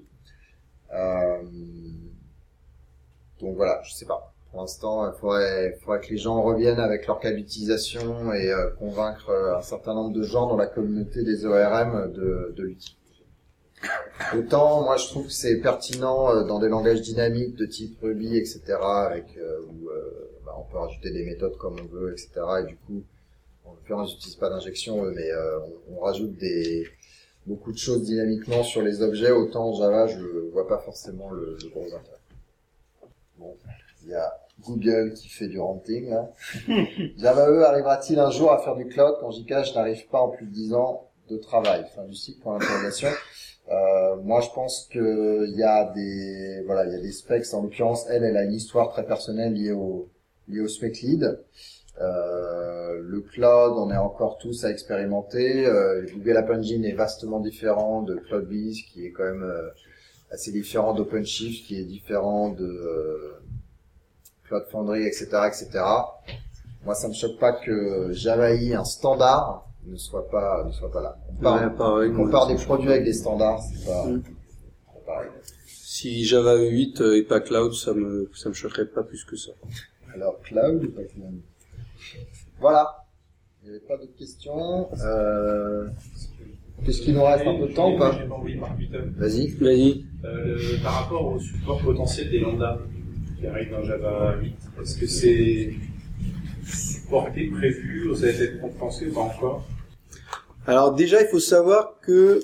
[0.94, 1.42] Euh,
[3.40, 4.32] donc voilà, je sais pas.
[4.50, 8.70] Pour l'instant, il faudrait, faudrait que les gens reviennent avec leur cas d'utilisation et euh,
[8.78, 12.96] convaincre euh, un certain nombre de gens dans la communauté des ORM de, de l'utiliser.
[14.36, 18.36] Autant, moi, je trouve que c'est pertinent euh, dans des langages dynamiques de type Ruby,
[18.36, 22.30] etc., avec euh, où euh, bah, on peut rajouter des méthodes comme on veut, etc.
[22.62, 23.02] Et du coup,
[23.64, 26.86] en l'occurrence, j'utilise pas d'injection, mais euh, on, on rajoute des
[27.46, 29.30] beaucoup de choses dynamiquement sur les objets.
[29.30, 30.20] Autant en Java, je
[30.52, 32.19] vois pas forcément le, le gros intérêt.
[34.02, 36.10] Il y a Google qui fait du ranting.
[36.10, 36.30] Là.
[37.16, 40.46] Java E arrivera-t-il un jour à faire du cloud quand JK n'arrive pas en plus
[40.46, 41.84] de 10 ans de travail?
[41.94, 43.08] Fin du cycle pour l'interrogation.
[43.70, 47.46] Euh, moi, je pense que il y a des voilà, il y a des specs.
[47.52, 50.08] En l'occurrence, elle, elle a une histoire très personnelle liée au
[50.48, 51.40] liée au spec lead.
[52.00, 55.66] Euh, le cloud, on est encore tous à expérimenter.
[55.66, 59.48] Euh, Google App Engine est vastement différent de CloudBees, qui est quand même
[60.30, 63.34] assez différent d'OpenShift, qui est différent de
[64.52, 65.68] euh, Cloud Foundry, etc., etc.
[66.84, 70.90] Moi, ça me choque pas que Java EE, un standard, ne soit pas ne soit
[70.90, 71.18] pas là.
[71.30, 74.22] On parle, Ouais, pareil, on moi, compare des produits avec des standards, c'est pas, Mm.
[74.24, 75.28] c'est pas pareil.
[75.66, 79.52] Si Java 8 est pas cloud, ça me, ça me choquerait pas plus que ça.
[80.14, 81.40] Alors, cloud ou pas cloud?
[82.60, 83.04] Voilà.
[83.62, 84.88] Il n'y avait pas d'autres questions.
[85.04, 85.86] Euh...
[86.84, 88.12] Qu'est-ce qu'il nous reste un peu de temps ou pas?
[89.18, 89.48] Vas-y.
[89.48, 90.06] Vas-y.
[90.24, 92.78] Euh, par rapport au support potentiel des lambda
[93.40, 95.74] qui arrive dans Java 8, est-ce que c'est
[96.64, 99.66] supporté, prévu, ou ça va être compensé ou pas encore?
[100.66, 102.40] Alors déjà, il faut savoir que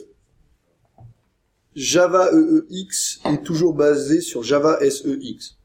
[1.75, 5.59] Java EEX est toujours basé sur Java SEX.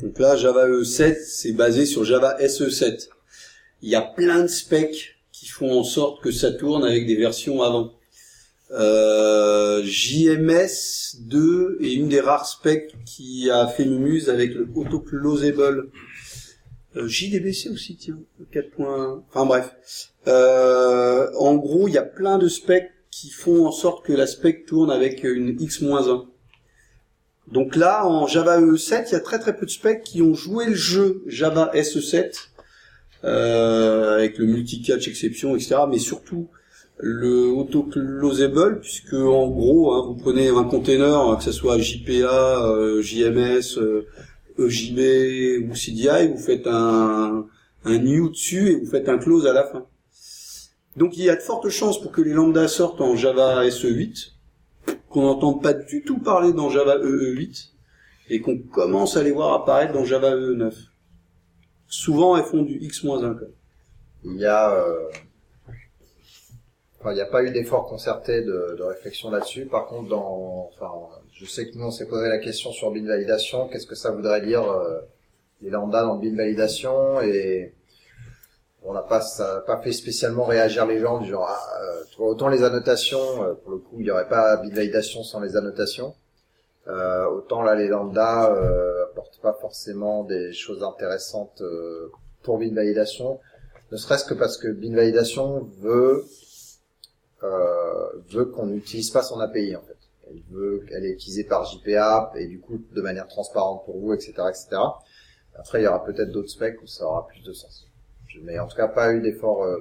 [0.00, 3.08] Donc là, Java E7, c'est basé sur Java SE7.
[3.82, 7.16] Il y a plein de specs qui font en sorte que ça tourne avec des
[7.16, 7.92] versions avant.
[8.72, 15.90] Euh, JMS 2 est une des rares specs qui a fait mumuse avec le autoclosable.
[16.96, 18.18] Euh, JDBC aussi, tiens,
[18.52, 19.22] 4.1.
[19.28, 19.74] Enfin bref.
[20.26, 24.26] Euh, en gros, il y a plein de specs qui font en sorte que la
[24.26, 26.26] spec tourne avec une x-1.
[27.50, 30.34] Donc là, en Java E7, il y a très très peu de specs qui ont
[30.34, 32.48] joué le jeu Java SE7
[33.24, 35.76] euh, avec le multicatch exception, etc.
[35.88, 36.48] Mais surtout
[36.98, 43.02] le autoclosable, puisque en gros, hein, vous prenez un container, que ce soit JPA, euh,
[43.02, 44.06] JMS, euh,
[44.58, 47.46] EJB ou CDI, vous faites un,
[47.84, 49.86] un new dessus et vous faites un close à la fin.
[50.96, 54.32] Donc il y a de fortes chances pour que les lambdas sortent en Java SE8,
[55.10, 57.72] qu'on n'entende pas du tout parler dans Java EE8,
[58.30, 60.72] et qu'on commence à les voir apparaître dans Java EE9.
[61.86, 63.54] Souvent elles font du X-1 code.
[64.24, 65.08] Il y a, euh,
[67.04, 69.66] il n'y a pas eu d'effort concerté de, de réflexion là-dessus.
[69.66, 70.92] Par contre, dans, enfin,
[71.32, 73.68] je sais que nous on s'est posé la question sur bin validation.
[73.68, 75.00] Qu'est-ce que ça voudrait dire euh,
[75.62, 77.74] les lambda dans bin validation et
[78.82, 79.20] on n'a pas
[79.66, 83.72] pas fait spécialement réagir les gens du genre ah, euh, autant les annotations euh, pour
[83.72, 86.14] le coup il n'y aurait pas bin validation sans les annotations
[86.88, 92.72] euh, autant là les lambda euh, apportent pas forcément des choses intéressantes euh, pour bin
[92.74, 93.40] validation
[93.90, 96.24] ne serait-ce que parce que bin validation veut
[97.42, 99.96] veut qu'on n'utilise pas son API en fait
[100.28, 104.12] elle veut qu'elle est utilisée par JPA et du coup de manière transparente pour vous
[104.14, 104.82] etc etc
[105.54, 107.86] après il y aura peut-être d'autres specs où ça aura plus de sens
[108.42, 109.78] mais en tout cas pas eu d'effort euh.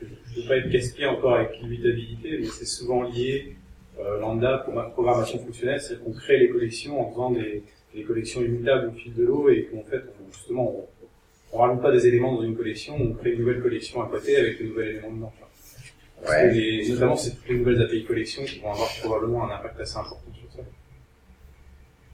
[0.00, 3.56] Je ne veux pas être casse-pied encore avec l'immutabilité, mais c'est souvent lié
[3.98, 7.64] euh, lambda pour ma programmation fonctionnelle, c'est-à-dire qu'on crée les collections en faisant des,
[7.94, 10.86] des collections immutables au fil de l'eau et qu'en fait, on, justement, on,
[11.52, 14.36] on rajoute pas des éléments dans une collection, on crée une nouvelle collection à côté
[14.36, 15.32] avec de nouveaux éléments dedans.
[16.22, 16.48] Parce Ouais.
[16.50, 19.80] que les- notamment, c'est toutes les nouvelles API collections qui vont avoir probablement un impact
[19.80, 20.62] assez important sur ça.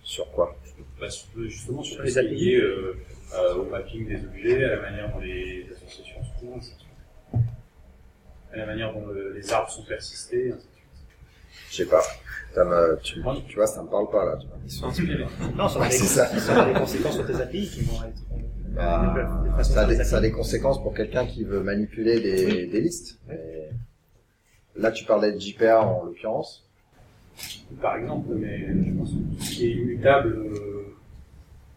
[0.03, 0.57] Sur quoi?
[1.01, 2.97] Bah, sur- justement sur Sur les API liés euh,
[3.35, 6.79] euh, au mapping des objets, à la manière dont les associations se font, ainsi de
[6.79, 6.91] suite.
[8.53, 10.85] à la manière dont le- les arbres sont persistés, ainsi de suite.
[11.71, 12.03] Je sais pas.
[12.55, 13.15] Ça me, tu,
[13.49, 14.37] tu vois, ça me parle pas là.
[14.41, 14.57] Tu vois.
[14.65, 15.25] Ils sont inspirés.
[15.57, 16.27] Non, ça a des, c'est ça.
[16.39, 18.23] ça a des conséquences sur tes API qui vont être.
[18.79, 20.29] euh, Bah, ça, a des, tes ça a API.
[20.29, 23.19] des conséquences pour quelqu'un qui veut manipuler des, des listes.
[24.77, 26.65] Là, tu parlais de JPA en l'occurrence.
[27.81, 30.95] par exemple, mais je pense que tout ce qui est immutable, euh,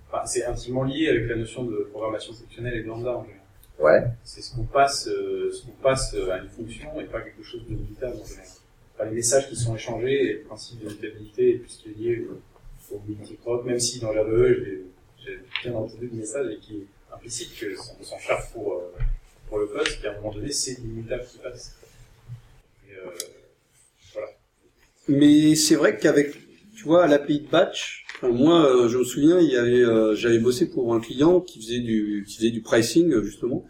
[0.08, 3.42] enfin, c'est intimement lié avec la notion de programmation sectionnelle et de lambda en général.
[3.80, 4.04] Ouais.
[4.24, 7.44] C'est ce qu'on passe, euh, ce qu'on passe euh, à une fonction et pas quelque
[7.44, 8.48] chose de immutable en général.
[8.96, 11.90] Enfin, les messages qui sont échangés et le principe de mutabilité et tout ce qui
[11.90, 14.88] est lié au, au multiproc, même si dans Java E,
[15.24, 18.94] j'ai bien entendu le message et qui est implicite que on s'en charge pour, euh,
[19.48, 21.76] pour le poste, qu'à un moment donné, c'est l'immutable qui passe.
[22.90, 23.12] Et, euh,
[25.08, 26.34] Mais c'est vrai qu'avec,
[26.76, 29.84] tu vois, à l'API de batch, enfin, moi, euh, je me souviens, il y avait,
[29.84, 33.66] euh, j'avais bossé pour un client qui faisait du, qui faisait du pricing euh, justement.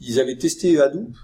[0.00, 1.14] Ils avaient testé Hadoop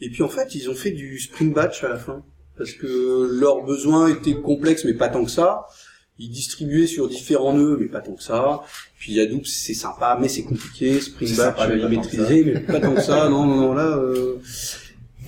[0.00, 2.24] et puis en fait, ils ont fait du Spring Batch à la fin
[2.56, 5.66] parce que leurs besoins étaient complexes, mais pas tant que ça.
[6.18, 8.62] Ils distribuaient sur différents nœuds, mais pas tant que ça.
[8.98, 10.98] Puis Hadoop, c'est sympa, mais c'est compliqué.
[11.00, 13.28] Spring Batch, il que maîtrisait, mais pas tant que ça.
[13.28, 13.98] Non, non, non, là.
[13.98, 14.36] euh,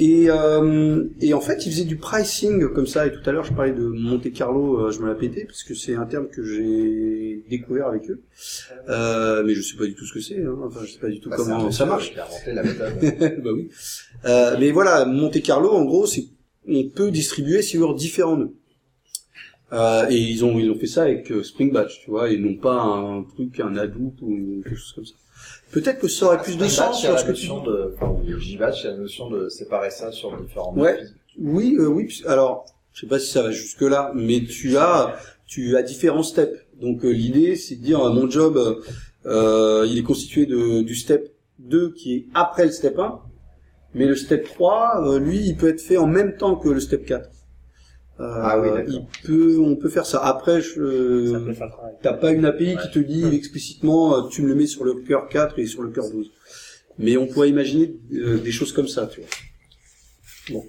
[0.01, 3.07] et, euh, et en fait, ils faisaient du pricing comme ça.
[3.07, 5.63] Et tout à l'heure, je parlais de Monte Carlo, euh, je me la pétais parce
[5.63, 8.23] que c'est un terme que j'ai découvert avec eux.
[8.89, 10.43] Euh, mais je sais pas du tout ce que c'est.
[10.43, 10.57] Hein.
[10.65, 12.15] Enfin, je sais pas du tout Bah, comment ça marche.
[12.47, 13.71] La bah oui.
[14.25, 16.27] Euh, mais voilà, Monte Carlo, en gros, c'est
[16.69, 18.55] on peut distribuer sur différents nœuds.
[19.73, 22.39] Euh, et ils ont ils ont fait ça avec euh, Spring Batch, tu vois, et
[22.39, 25.15] non pas un truc, un Hadoop ou quelque chose comme ça.
[25.71, 27.39] Peut-être que ça aurait plus de sens Batch, il y a sur ce la que
[27.39, 30.99] tu de, enfin, il y a la notion de séparer ça sur différents Ouais.
[31.39, 32.09] Oui, euh, oui.
[32.27, 35.17] Alors, je sais pas si ça va jusque là, mais tu as,
[35.47, 36.59] tu as différents steps.
[36.81, 38.81] Donc euh, l'idée, c'est de dire euh, mon job, euh,
[39.27, 43.21] euh, il est constitué de du step 2 qui est après le step 1,
[43.95, 46.81] mais le step 3, euh, lui, il peut être fait en même temps que le
[46.81, 47.29] step 4.
[48.21, 50.19] Euh, Ah oui, il peut, on peut faire ça.
[50.25, 50.75] Après, je.
[52.03, 54.95] T'as pas une API qui te dit explicitement euh, tu me le mets sur le
[54.95, 56.31] cœur 4 et sur le cœur 12.
[56.99, 60.63] Mais on pourrait imaginer euh, des choses comme ça, tu vois.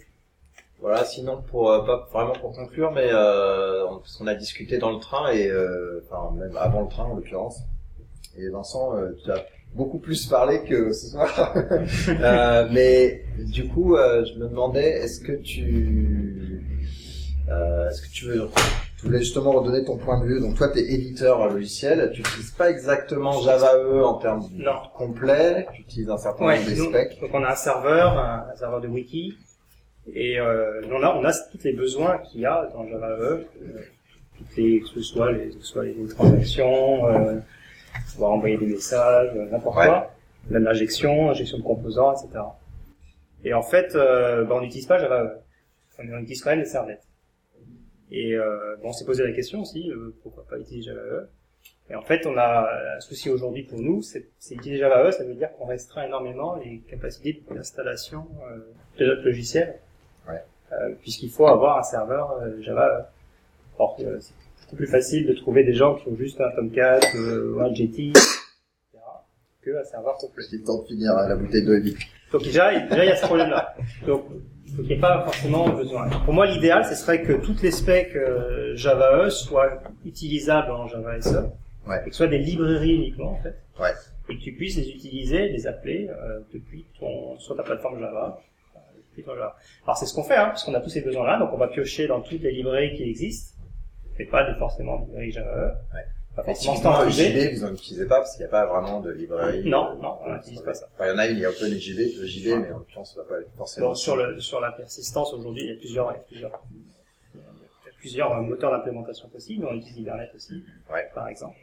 [0.82, 4.78] Voilà, sinon pour euh, pas vraiment pour conclure, mais euh, on- parce qu'on a discuté
[4.78, 7.60] dans le train et euh, enfin même avant le train en l'occurrence.
[8.38, 9.44] Et Vincent, euh, tu as
[9.74, 11.54] beaucoup plus parlé que ce soir.
[12.22, 16.64] Euh, mais du coup, euh, je me demandais, est-ce que tu,
[17.52, 18.50] euh, est-ce que tu veux,
[18.98, 20.40] tu voulais justement redonner ton point de vue.
[20.42, 24.74] Donc toi, tu es éditeur logiciel, tu utilises pas exactement Java E en termes Non.
[24.96, 27.20] complets, tu utilises un certain Ouais, nombre de nous- specs.
[27.22, 29.38] donc on a un serveur, un, serveur de wiki,
[30.14, 33.22] et euh, on a on a tous les besoins qu'il y a dans Java E,
[33.22, 33.46] euh,
[34.38, 37.36] toutes les, que ce soit les, que ce soit les transactions, euh,
[38.14, 39.86] pouvoir envoyer des messages, euh, n'importe Ouais.
[39.88, 40.12] quoi,
[40.50, 42.28] même l'injection, injection de composants, etc.
[43.44, 45.30] Et en fait, euh, bah, on n'utilise pas Java E,
[46.00, 47.04] on on utilise quand même les servlettes.
[48.12, 51.30] Et euh, bon, on s'est posé la question aussi, euh, pourquoi pas utiliser Java E?
[51.92, 55.12] Et en fait, on a un souci aujourd'hui pour nous, c'est c'est utiliser Java E,
[55.12, 58.60] ça veut dire qu'on restreint énormément les capacités d'installation euh,
[59.00, 59.80] de notre logiciel,
[60.28, 60.44] Ouais.
[60.72, 63.04] Euh, puisqu'il faut avoir un serveur Java E.
[63.80, 67.00] Or, euh, c'est beaucoup plus facile de trouver des gens qui ont juste un Tomcat
[67.16, 68.28] euh, ou un Jetty, etc.,
[69.64, 70.44] qu'un serveur complet.
[70.52, 72.02] J'ai le temps de finir la bouteille de litre.
[72.32, 73.76] Donc déjà, déjà il y a ce problème-là.
[74.06, 74.26] Donc,
[74.78, 76.10] n'y a pas forcément besoin.
[76.26, 80.88] Pour moi, l'idéal, ce serait que toutes les specs euh, Java E soient utilisables en
[80.88, 81.36] Java SE,
[81.88, 81.98] Ouais.
[82.06, 83.92] et que ce soient des librairies uniquement en fait, Ouais.
[84.30, 88.40] et que tu puisses les utiliser, les appeler euh, depuis ton sur ta plateforme Java.
[88.76, 89.56] euh, depuis ton Java.
[89.86, 91.68] Alors c'est ce qu'on fait, hein, parce qu'on a tous ces besoins-là, donc on va
[91.68, 93.58] piocher dans toutes les librairies qui existent,
[94.20, 95.96] mais pas de forcément librairie Java E.
[95.96, 96.04] Ouais.
[96.38, 97.50] Effectivement, standardisé.
[97.52, 99.64] JB, vous n'en utilisez pas parce qu'il n'y a pas vraiment de librairie.
[99.68, 100.88] Non, Euh, non, on n'utilise pas ça.
[100.94, 103.14] Enfin, il y en a une, il y a OpenJB, le JB, mais en l'occurrence,
[103.16, 103.88] ça va pas être forcément.
[103.90, 106.62] Bon, sur, le, sur la persistance, aujourd'hui, il y a plusieurs, il y a plusieurs,
[107.34, 109.66] il y a plusieurs euh, moteurs d'implémentation possibles.
[109.70, 110.64] On utilise Hibernate aussi,
[110.94, 111.10] Ouais.
[111.14, 111.58] par exemple.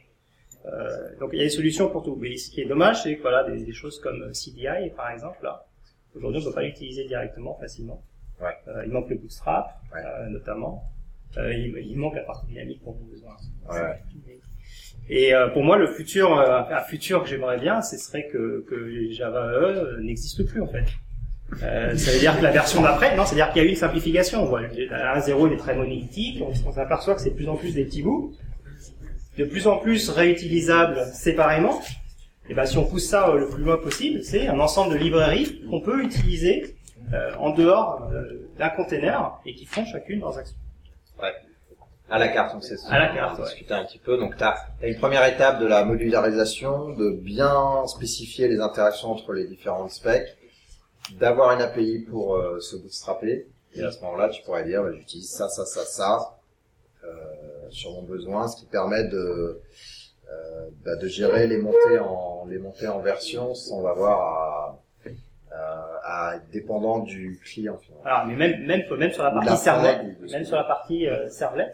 [0.66, 2.16] Euh, donc, il y a des solutions pour tout.
[2.16, 5.38] Mais ce qui est dommage, c'est que voilà, des, des choses comme CDI, par exemple,
[5.42, 5.64] là,
[6.14, 8.02] aujourd'hui, on ne peut pas l'utiliser directement, facilement.
[8.42, 8.48] Ouais.
[8.68, 10.00] Euh, il manque le bootstrap, Ouais.
[10.04, 10.82] euh, notamment.
[11.38, 13.36] Euh, il, il manque la partie dynamique pour nos besoins.
[13.70, 13.98] Ouais.
[15.08, 18.64] Et euh, pour moi, le futur, euh, un futur que j'aimerais bien, ce serait que,
[18.68, 20.84] que Java E n'existe plus en fait.
[21.62, 23.76] Euh, ça veut dire que la version d'après, non, c'est-à-dire qu'il y a eu une
[23.76, 24.42] simplification.
[24.42, 27.56] On voit, le 1.0 il est très monolithique, on, s'aperçoit que c'est de plus en
[27.56, 28.34] plus des petits bouts,
[29.38, 31.80] de plus en plus réutilisables séparément.
[32.48, 35.62] Et ben si on pousse ça le plus loin possible, c'est un ensemble de librairies
[35.68, 36.76] qu'on peut utiliser
[37.12, 38.10] euh, en dehors
[38.58, 40.56] d'un container et qui font chacune leurs actions.
[42.08, 43.50] À la carte, donc c'est À la carte, on va ouais.
[43.50, 44.16] discuter un petit peu.
[44.16, 49.32] Donc, tu as, une première étape de la modularisation, de bien spécifier les interactions entre
[49.32, 50.36] les différentes specs,
[51.18, 53.46] d'avoir une API pour euh, se bootstrapper.
[53.74, 56.38] Et à ce moment-là, tu pourrais dire, bah, j'utilise ça, ça, ça, ça
[57.04, 57.08] euh,
[57.70, 59.60] sur mon besoin, ce qui permet de
[60.28, 64.78] euh, bah, de gérer les montées en les montées en version sans avoir à,
[65.52, 67.78] à, à être dépendant du client.
[67.78, 68.04] finalement.
[68.04, 70.44] Alors, mais même, même, même sur la partie la servlet, prod, ou de ce même
[70.44, 71.70] sur la partie euh, servlet,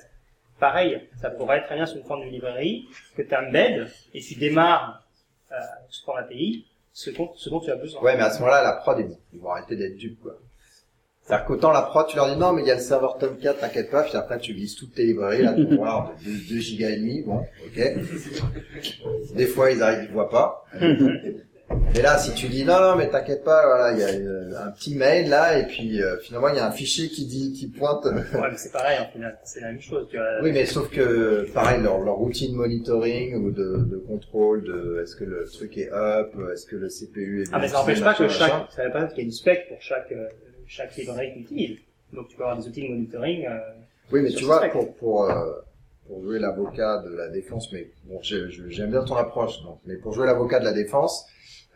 [0.62, 2.86] pareil, ça pourrait être très bien sur une forme de librairie
[3.16, 5.04] que tu embeds et tu démarres
[5.50, 5.56] euh,
[5.88, 8.00] sous forme API ce dont, ce dont tu as besoin.
[8.00, 10.38] Ouais, mais à ce moment-là, la prod, ils vont, ils vont arrêter d'être dupes, quoi.
[11.22, 13.54] C'est-à-dire qu'autant la prod, tu leur dis non, mais il y a le serveur Tomcat,
[13.54, 16.96] t'inquiète pas, puis après tu glisses toutes tes librairies, là, pour voir 2 gigas et
[16.96, 19.34] demi, bon, ok.
[19.34, 20.64] Des fois, ils arrivent, ils voient pas.
[21.94, 24.66] Mais là, si tu dis non, non, mais t'inquiète pas, voilà, il y a euh,
[24.66, 27.52] un petit mail là, et puis euh, finalement, il y a un fichier qui dit,
[27.52, 28.04] qui pointe.
[28.06, 30.06] Ouais, mais c'est pareil, en final, c'est la même chose.
[30.10, 30.26] Tu vois.
[30.42, 35.16] Oui, mais sauf que, pareil, leur, leur routine monitoring ou de, de contrôle de est-ce
[35.16, 38.02] que le truc est up, est-ce que le CPU est bien Ah, mais ça n'empêche
[38.02, 40.28] pas que chaque, ça veut pas qu'il y a une spec pour chaque, euh,
[40.66, 41.78] chaque librairie que tu utilises.
[42.12, 43.46] Donc tu peux avoir des outils de monitoring.
[43.46, 43.58] Euh,
[44.12, 44.72] Oui, mais tu vois, spec.
[44.72, 45.52] pour, pour, euh,
[46.06, 50.12] pour jouer l'avocat de la défense, mais bon, j'aime bien ton approche, donc, mais pour
[50.12, 51.26] jouer l'avocat de la défense,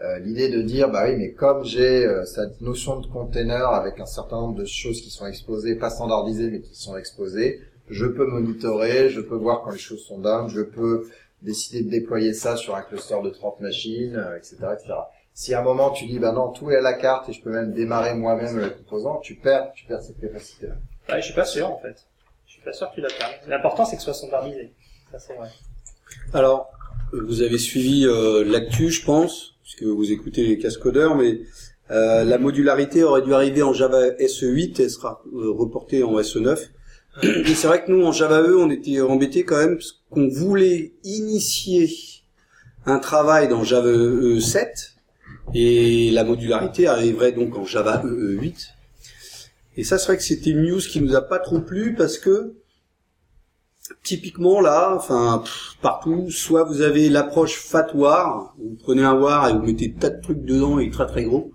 [0.03, 3.99] euh, l'idée de dire, bah oui, mais comme j'ai euh, cette notion de container avec
[3.99, 8.05] un certain nombre de choses qui sont exposées, pas standardisées, mais qui sont exposées, je
[8.05, 11.09] peux monitorer, je peux voir quand les choses sont down, je peux
[11.43, 14.95] décider de déployer ça sur un cluster de 30 machines, euh, etc., etc.
[15.33, 17.43] Si à un moment tu dis, bah non, tout est à la carte et je
[17.43, 20.75] peux même démarrer moi-même le composant, tu perds, tu perds cette capacité-là.
[21.09, 22.07] ouais, je suis pas sûr, en fait.
[22.47, 23.41] Je suis pas sûr que tu la perds.
[23.47, 24.73] L'important, c'est que ce soit standardisé.
[25.13, 25.49] Ça, c'est vrai.
[26.33, 26.71] Alors,
[27.13, 31.41] vous avez suivi euh, l'actu, je pense, puisque vous écoutez les cascodeurs, mais
[31.91, 36.69] euh, la modularité aurait dû arriver en Java SE8 et sera euh, reportée en SE9.
[37.23, 40.29] Et c'est vrai que nous, en Java E, on était embêtés quand même, parce qu'on
[40.29, 41.91] voulait initier
[42.85, 44.95] un travail dans Java E 7,
[45.53, 48.69] et la modularité arriverait donc en Java EE 8.
[49.79, 52.19] Et ça, c'est vrai que c'était une news qui nous a pas trop plu, parce
[52.19, 52.55] que
[54.03, 55.43] typiquement là, enfin
[55.83, 60.11] partout, soit vous avez l'approche fat war, vous prenez un war et vous mettez tas
[60.11, 61.53] de trucs dedans et très très gros,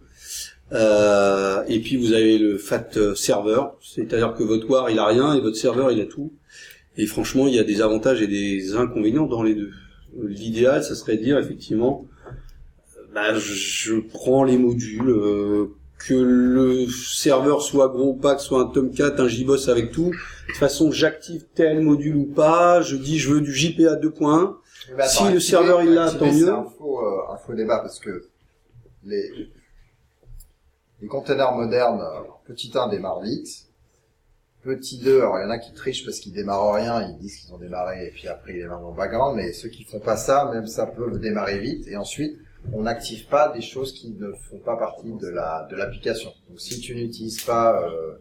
[0.74, 5.06] Euh, et puis vous avez le fat euh, serveur, c'est-à-dire que votre war il a
[5.06, 6.32] rien et votre serveur il a tout.
[6.98, 9.72] Et franchement, il y a des avantages et des inconvénients dans les deux.
[10.24, 12.06] L'idéal, ça serait de dire effectivement,
[12.98, 15.76] euh, bah, je prends les modules, euh,
[16.08, 19.92] que le serveur soit gros ou pas, que ce soit un Tomcat, un JBoss avec
[19.92, 20.10] tout.
[20.12, 22.82] De toute façon, j'active tel module ou pas.
[22.82, 24.56] Je dis je veux du JPA 2.1.
[24.98, 26.50] Mais Si le serveur, il l'a, tant c'est mieux.
[26.50, 28.26] un faux, euh, un faux débat parce que
[29.06, 29.50] les,
[31.02, 33.68] les containers modernes, euh, petit 1 démarre vite.
[34.64, 37.38] Petit 2, alors il y en a qui trichent parce qu'ils démarrent rien, ils disent
[37.38, 40.18] qu'ils ont démarré et puis après ils démarrent en background, mais ceux qui font pas
[40.18, 42.38] ça, même ça peut démarrer vite et ensuite
[42.74, 46.34] on n'active pas des choses qui ne font pas partie de la de l'application.
[46.50, 48.16] Donc si tu n'utilises pas euh,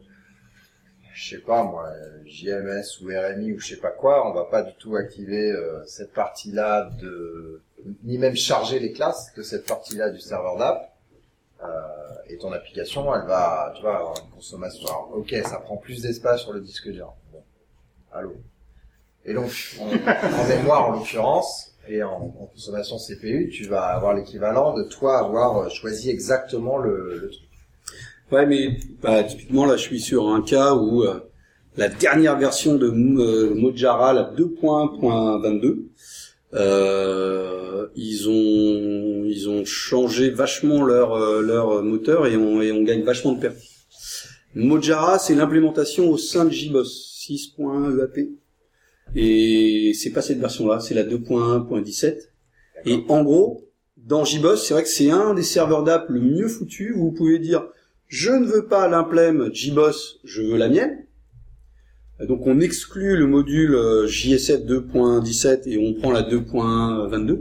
[1.12, 1.90] je sais pas moi,
[2.24, 5.84] JMS ou RMI ou je sais pas quoi, on va pas du tout activer euh,
[5.84, 7.60] cette partie-là de,
[8.04, 10.96] ni même charger les classes de cette partie-là du serveur d'app.
[11.62, 11.66] Euh,
[12.28, 14.86] et ton application, elle va, tu vas avoir une consommation.
[14.86, 17.12] Alors, ok, ça prend plus d'espace sur le disque dur.
[17.32, 17.42] Bon,
[18.12, 18.36] allô.
[19.26, 24.14] Et donc, en, en mémoire en l'occurrence, Et en, en consommation CPU, tu vas avoir
[24.14, 27.48] l'équivalent de toi avoir euh, choisi exactement le, le truc.
[28.30, 31.20] Ouais, mais bah, typiquement là, je suis sur un cas où euh,
[31.76, 35.86] la dernière version de euh, Mojara, la 2.22,
[36.54, 42.82] euh, ils ont ils ont changé vachement leur euh, leur moteur et on et on
[42.82, 43.58] gagne vachement de pertes.
[44.54, 48.30] Mojara, c'est l'implémentation au sein de JBoss 6.1 EAP
[49.14, 52.28] et c'est pas cette version-là, c'est la 2.1.17.
[52.86, 53.64] Et en gros,
[53.96, 57.12] dans JBoss, c'est vrai que c'est un des serveurs d'app le mieux foutu où vous
[57.12, 57.64] pouvez dire
[58.06, 61.04] je ne veux pas l'implème JBoss, je veux la mienne.
[62.26, 67.40] Donc on exclut le module euh, JSF 2.17 et on prend la 2.22.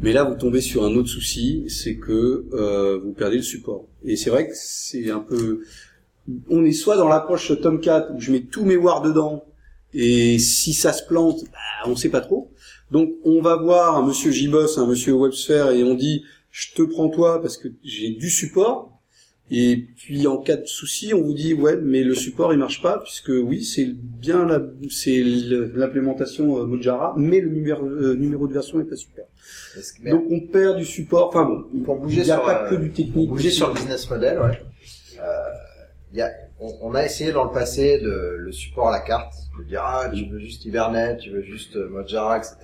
[0.00, 3.86] Mais là vous tombez sur un autre souci, c'est que euh, vous perdez le support.
[4.04, 5.62] Et c'est vrai que c'est un peu...
[6.48, 9.44] On est soit dans l'approche Tomcat où je mets tous mes wars dedans
[9.94, 11.58] et si ça se plante, bah,
[11.90, 12.50] on sait pas trop.
[12.90, 16.82] Donc on va voir un monsieur JBoss, un monsieur WebSphere et on dit je te
[16.82, 18.90] prends toi parce que j'ai du support
[19.50, 22.80] et puis en cas de souci, on vous dit ouais, mais le support il marche
[22.82, 28.46] pas puisque oui, c'est bien la, c'est l'implémentation euh, Mojara, mais le numéro, euh, numéro
[28.48, 29.24] de version est pas super.
[29.74, 31.28] Que- Donc on perd du support.
[31.28, 33.28] Enfin bon, pour il bouger n'y a sur, pas euh, que du technique.
[33.28, 34.60] bouger sur le business model, ouais.
[35.18, 35.22] Euh,
[36.12, 36.30] il y a,
[36.80, 40.08] on, a essayé dans le passé de, le support à la carte, de dire ah
[40.12, 42.56] tu veux juste Hibernate, tu veux juste euh, Mojara, etc.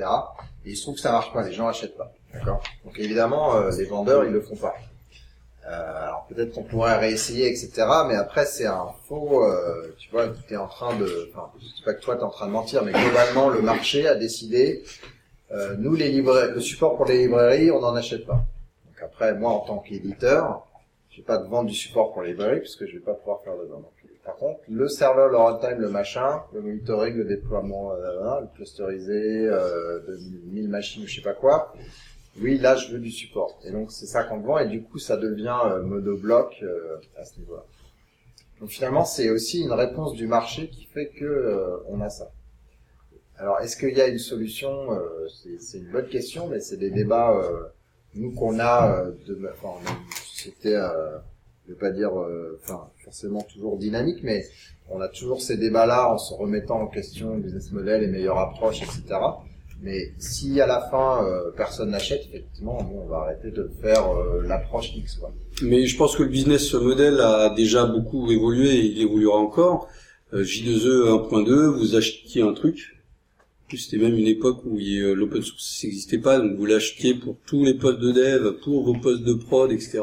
[0.65, 2.63] Et il se trouve que ça marche pas, les gens achètent pas, d'accord?
[2.85, 4.75] Donc évidemment euh, les vendeurs ils le font pas.
[5.67, 7.87] Euh, alors peut-être qu'on pourrait réessayer, etc.
[8.09, 9.45] Mais après c'est un faux,
[9.99, 12.25] tu vois, tu es en train de, enfin je dis pas que toi tu es
[12.25, 14.83] en train de mentir, mais globalement le marché a décidé,
[15.79, 18.45] nous les librairies, le support pour les librairies on n'en achète pas.
[18.87, 20.67] Donc après moi en tant qu'éditeur,
[21.21, 23.65] pas de vendre du support pour les librairies puisque je vais pas pouvoir faire de
[23.65, 23.85] vente.
[24.25, 29.47] Par contre, le serveur, le runtime, le machin, le monitoring, le déploiement, euh, le clusterisé,
[29.47, 30.19] euh, de
[30.53, 31.73] 1000 machines je sais pas quoi,
[32.41, 33.59] oui, là, je veux du support.
[33.65, 37.25] Et donc, c'est ça qu'on vend, et du coup, ça devient euh, monobloc euh, à
[37.25, 37.65] ce niveau-là.
[38.61, 42.31] Donc, finalement, c'est aussi une réponse du marché qui fait que euh, on a ça.
[43.37, 45.27] Alors, est-ce qu'il y a une solution euh,
[45.59, 47.65] C'est une bonne question, mais c'est des débats, euh,
[48.15, 49.35] nous, qu'on a, euh, de,
[50.41, 51.19] société, euh,
[51.67, 54.45] je vais pas dire, euh, enfin, forcément toujours dynamique, mais
[54.89, 58.39] on a toujours ces débats-là en se remettant en question le business model et meilleure
[58.39, 59.19] approche, etc.
[59.83, 64.43] Mais si à la fin euh, personne n'achète, effectivement, on va arrêter de faire euh,
[64.47, 65.17] l'approche X.
[65.17, 65.33] Quoi.
[65.63, 69.89] Mais je pense que le business model a déjà beaucoup évolué et il évoluera encore.
[70.35, 73.00] Euh, J2E 1.2, vous achetiez un truc.
[73.71, 77.37] Plus, C'était même une époque où euh, l'open source n'existait pas, donc vous l'achetiez pour
[77.47, 80.01] tous les postes de dev, pour vos postes de prod, etc.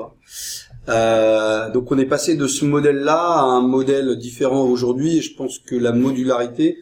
[0.87, 5.35] Euh, donc on est passé de ce modèle-là à un modèle différent aujourd'hui, et je
[5.35, 6.77] pense que la modularité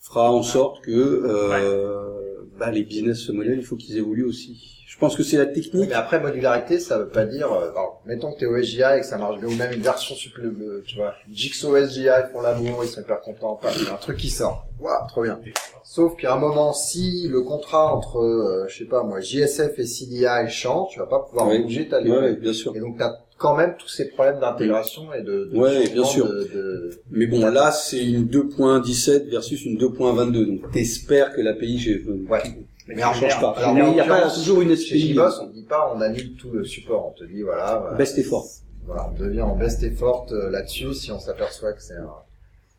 [0.00, 2.00] fera en sorte que euh,
[2.58, 4.81] bah, les business models, il faut qu'ils évoluent aussi.
[5.02, 5.88] Je pense que c'est la technique.
[5.88, 7.52] Mais après, modularité, ça veut pas dire...
[7.52, 10.14] euh, alors, mettons que t'es OSGI et que ça marche bien, ou même une version
[10.14, 11.14] supplémentaire, tu vois.
[11.28, 13.58] Jigsaw SGI font l'amour, ils sont hyper contents.
[13.64, 14.64] A un truc qui sort.
[14.78, 15.40] Waouh, trop bien.
[15.82, 19.86] Sauf qu'à un moment, si le contrat entre, euh, je sais pas moi, JSF et
[19.86, 21.58] CDI change, tu vas pas pouvoir Oui.
[21.64, 22.36] bouger ta Ouais, librairie.
[22.36, 22.72] bien sûr.
[22.76, 26.28] Et donc, t'as quand même tous ces problèmes d'intégration et de, de Ouais, bien sûr.
[26.28, 30.46] de- de- Mais bon, là, c'est une 2.17 versus une 2.22.
[30.46, 32.40] Donc, t'espères que l'API, j'ai, Ouais.
[32.88, 33.50] Mais Mais ça en change pas.
[33.58, 35.12] alors, il y a pas toujours une Chez SPI.
[35.12, 38.18] JBoss, on dit pas on annule tout le support, on te dit voilà, voilà, Best
[38.18, 38.46] effort.
[38.86, 42.10] voilà, on devient en best effort euh, là-dessus si on s'aperçoit que c'est un,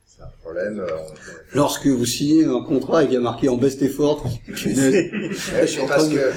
[0.05, 0.79] c'est un problème.
[0.79, 1.13] euh, on-
[1.57, 4.23] Lorsque vous signez un contrat et qu'il y a marqué en best effort,
[4.53, 4.93] punaise.
[5.11, 6.31] Ouais, parce de- que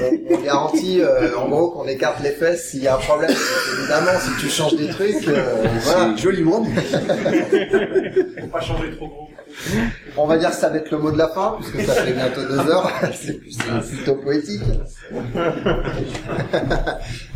[0.00, 3.30] on, on garantit euh, en gros qu'on écarte les fesses s'il y a un problème.
[3.78, 6.14] Évidemment, si tu changes des trucs, euh, voilà.
[6.16, 6.70] c'est joliment dit.
[8.40, 9.28] Faut pas changer trop gros.
[10.16, 12.12] On va dire que ça va être le mot de la fin puisque ça fait
[12.12, 12.90] bientôt deux heures.
[13.14, 14.62] c'est c'est plutôt poétique.